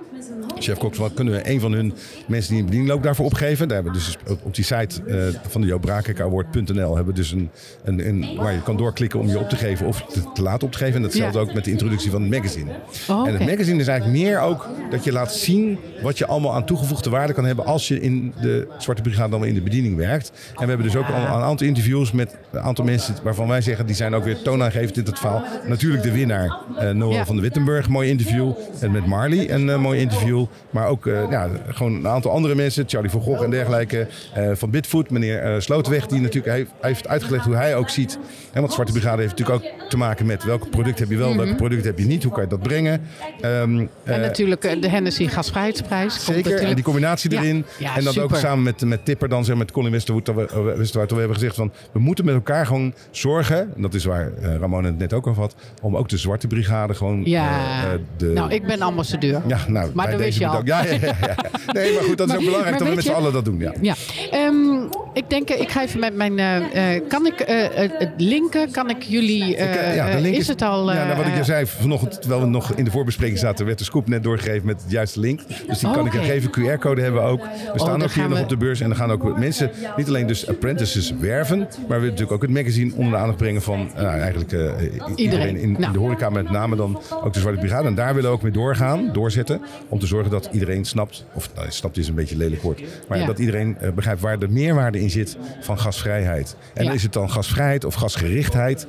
[0.60, 1.93] Chef Cox, wat kunnen we een van hun
[2.27, 3.67] mensen die in bediening lopen daarvoor opgeven?
[3.67, 7.49] Daar hebben we dus op, die site eh, van de joopbrakenkawoord.nl hebben we dus een,
[7.84, 10.67] een, een, waar je kan doorklikken om je op te geven of te, te laten
[10.67, 10.95] op te geven.
[10.95, 11.43] En datzelfde Ja.
[11.45, 12.71] ook met de introductie van het magazine.
[13.10, 16.53] Oh, En het magazine is eigenlijk meer ook dat je laat zien wat je allemaal
[16.53, 19.95] aan toegevoegde waarde kan hebben als je in de Zwarte Brigade dan in de bediening
[19.95, 20.32] werkt.
[20.56, 23.62] En we hebben dus ook al een aantal interviews met een aantal mensen waarvan wij
[23.62, 25.43] zeggen die zijn ook weer toonaangevend in het verhaal.
[25.67, 26.58] Natuurlijk de winnaar,
[27.10, 27.25] Ja.
[27.25, 28.51] van de Wittenburg, mooi interview.
[28.80, 30.06] En met Marley een eh, mooi interview.
[30.08, 30.48] Toe.
[30.70, 32.84] Maar ook eh, ja, gewoon een aantal andere mensen.
[32.88, 34.08] Charlie van Gogh en dergelijke.
[34.34, 36.06] eh, van Bitfoot, meneer eh, Slotenweg.
[36.08, 38.20] Die natuurlijk heeft, heeft uitgelegd hoe hij ook ziet.
[38.54, 41.36] En want Zwarte Brigade heeft natuurlijk ook te maken met welke product heb je wel,
[41.38, 42.24] welke product heb je niet.
[42.24, 43.02] Hoe kan je dat brengen?
[43.41, 46.26] Ehm, En natuurlijk de Hennessy Gasvrijheidsprijs.
[46.26, 47.65] Zeker, en die combinatie erin.
[47.80, 50.74] Ja, en dan ook samen met, met Tipper, dan zeg met Colin Westerwood, dat we,
[50.78, 51.72] Westerwoud, we hebben gezegd van...
[51.91, 55.41] we moeten met elkaar gewoon zorgen, en dat is waar Ramon het net ook over
[55.41, 55.56] had...
[55.82, 57.22] om ook de Zwarte Brigade gewoon...
[57.26, 57.84] Ja,
[58.17, 59.41] de, nou, ik ben ambassadeur.
[59.48, 60.62] ja, nou, Maar dat wist je al.
[60.63, 61.36] Ja, ja, ja.
[61.73, 63.60] Nee, maar goed, dat is Maar- ook belangrijk dat we met z'n allen dat doen.
[63.60, 63.73] Ja.
[63.81, 63.95] Ja,
[64.31, 64.55] Ehm,
[65.13, 66.39] ik denk, eh, ik ga even met mijn.
[66.39, 68.71] eh, eh, kan ik het het linken?
[68.71, 69.45] Kan ik jullie.
[69.95, 70.93] ja, de link is, het al.
[70.93, 73.77] ja, nou, wat ik je zei vanochtend, terwijl we nog in de voorbespreking zaten, werd
[73.77, 75.39] de scoop net doorgegeven met de juiste link.
[75.67, 76.21] Dus die Oh, kan ik oké.
[76.21, 76.49] je geven.
[76.51, 77.41] QR-code hebben we ook.
[77.73, 80.07] We staan dan ook hier nog op de beurs en er gaan ook mensen, niet
[80.07, 83.62] alleen dus apprentices werven, maar we willen natuurlijk ook het magazine onder de aandacht brengen
[83.62, 84.51] van eigenlijk
[85.15, 85.93] iedereen, in, in Nou.
[85.93, 87.88] de horeca, met name dan ook de Zwarte Brigade.
[87.88, 91.50] En daar willen we ook mee doorgaan, doorzetten, om te zorgen dat iedereen snapt, of
[91.56, 93.26] nou, snapt is een beetje een lelijk woord, maar Ja.
[93.26, 96.56] dat iedereen eh, begrijpt waar de meerwaarde in zit van gasvrijheid.
[96.73, 96.91] En Ja.
[96.91, 98.88] is het dan gasvrijheid of gasgerichtheid?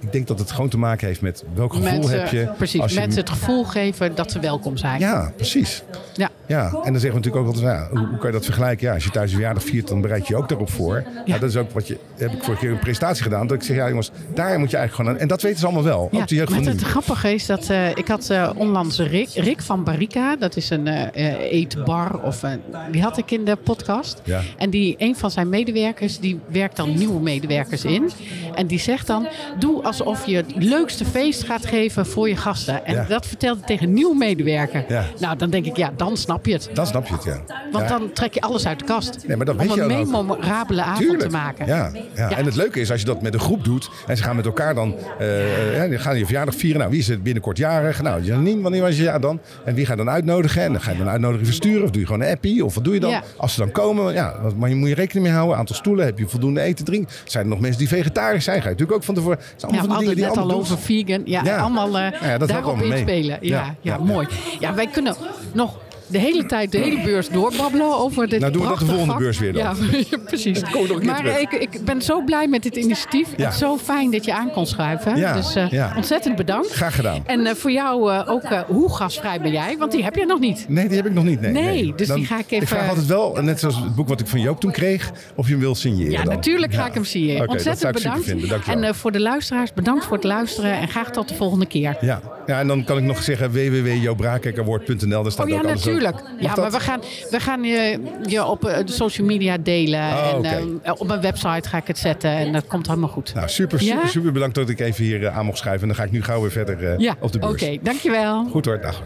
[0.00, 2.50] Ik denk dat het gewoon te maken heeft met welk gevoel mensen, heb je.
[2.56, 5.00] Precies, als je- mensen het gevoel geven dat ze welkom zijn.
[5.00, 5.82] Ja, precies.
[6.14, 6.28] Ja.
[6.46, 8.86] Ja, en dan zeggen we natuurlijk ook altijd, ja, hoe, hoe kan je dat vergelijken?
[8.86, 11.04] Ja, als je thuis een verjaardag viert, dan bereid je je ook daarop voor.
[11.24, 11.38] Ja.
[11.38, 13.46] dat is ook wat je, heb ik vorige keer een presentatie gedaan.
[13.46, 15.18] Dat ik zeg, ja jongens, daar moet je eigenlijk gewoon aan.
[15.18, 16.08] En dat weten ze allemaal wel.
[16.12, 20.36] Ja, ook het grappige is dat eh, ik had eh, onlangs Rick, Rick van Barika,
[20.36, 22.50] dat is een eh, eh, eetbar, of, eh,
[22.92, 24.20] die had ik in de podcast.
[24.24, 24.40] Ja.
[24.58, 28.10] En die, een van zijn medewerkers, die werkt dan nieuwe medewerkers in.
[28.54, 32.84] En die zegt dan, doe alsof je het leukste feest gaat geven voor je gasten.
[32.86, 33.04] En Ja.
[33.08, 34.84] dat vertelt hij tegen een nieuwe medewerker.
[34.88, 35.04] Ja.
[35.20, 36.70] Nou, dan denk ik, ja, dan snap je het.
[36.74, 37.40] Dan snap je het, ja.
[37.72, 37.98] Want ja.
[37.98, 39.18] dan trek je alles uit de kast.
[39.26, 41.22] Nee, maar dat om weet je een memorabele avond Tuurlijk.
[41.22, 41.66] te maken.
[41.66, 42.30] Ja, ja.
[42.36, 44.44] En het leuke is als je dat met een groep doet en ze gaan met
[44.46, 46.78] elkaar dan, eh, eh, ja, die gaan je verjaardag vieren.
[46.78, 48.02] Nou, wie is er binnenkort jarig?
[48.02, 49.40] Nou, Janine, wanneer was je jaar dan?
[49.64, 50.62] En wie ga je dan uitnodigen?
[50.62, 52.64] En dan ga je dan uitnodiging versturen of doe je gewoon een appie?
[52.64, 53.10] Of wat doe je dan?
[53.10, 53.22] Ja.
[53.36, 55.56] Als ze dan komen, ja, maar je moet je rekening mee houden.
[55.56, 57.14] Aantal stoelen, heb je voldoende eten, drinken?
[57.24, 58.56] Zijn er nog mensen die vegetarisch zijn?
[58.56, 59.38] Ga je natuurlijk ook van tevoren.
[59.38, 61.22] Het Ja, allemaal we hadden dingen het die net al allemaal over vegan.
[61.24, 61.58] Ja, Ja.
[61.58, 63.38] allemaal eh, Ja, dat daarop inspelen.
[63.40, 64.26] Ja, Ja, ja, ja, mooi.
[64.60, 65.14] Ja, wij kunnen
[65.52, 65.76] nog
[66.10, 68.90] de hele tijd de hele beurs doorbabbelen over dit Nou, doen we dat de prachtige
[68.90, 69.18] volgende vak.
[69.22, 69.62] beurs weer dan.
[70.10, 70.60] Ja, precies.
[71.04, 73.28] maar ik, ik ben zo blij met dit initiatief.
[73.36, 73.44] Ja.
[73.44, 75.16] Het is zo fijn dat je aan kon schuiven.
[75.16, 75.92] Ja, Dus eh, ja.
[75.96, 76.70] ontzettend bedankt.
[76.72, 77.22] Graag gedaan.
[77.26, 79.76] En eh, voor jou eh, ook, eh, hoe gasvrij ben jij?
[79.78, 80.64] Want die heb je nog niet.
[80.68, 81.40] Nee, die heb ik nog niet.
[81.40, 84.08] Nee, Nee, dus die ga ik even- Ik vraag altijd wel, net zoals het boek
[84.08, 86.12] wat ik van Joop toen kreeg, of je hem wil signeren.
[86.12, 86.34] Ja, dan.
[86.34, 87.02] natuurlijk ga ik hem
[87.38, 88.68] dat Ontzettend zou ik super bedankt.
[88.68, 90.72] en eh, voor de luisteraars, bedankt voor het luisteren.
[90.72, 91.96] En graag tot de volgende keer.
[92.00, 92.20] Ja.
[92.46, 95.22] ja, en dan kan ik nog zeggen www.jobrakekerwoord.nl.
[95.22, 95.92] Daar staat Oh ja, ook alles op.
[96.00, 96.56] Ja, dat?
[96.56, 100.00] maar we gaan, we gaan je, je op eh, de social media delen.
[100.00, 100.78] Oh, en oké.
[100.82, 102.30] eh, op mijn website ga ik het zetten.
[102.30, 103.34] En dat komt helemaal goed.
[103.34, 104.06] Nou, super, super, Ja?
[104.06, 105.82] super bedankt dat ik even hier eh, aan mocht schuiven.
[105.82, 107.64] En dan ga ik nu gauw weer verder eh, ja, op de oké.
[107.66, 107.78] beurs.
[107.82, 108.44] dankjewel.
[108.48, 109.02] Goed hoor, dag.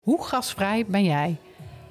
[0.00, 1.36] Hoe gasvrij ben jij?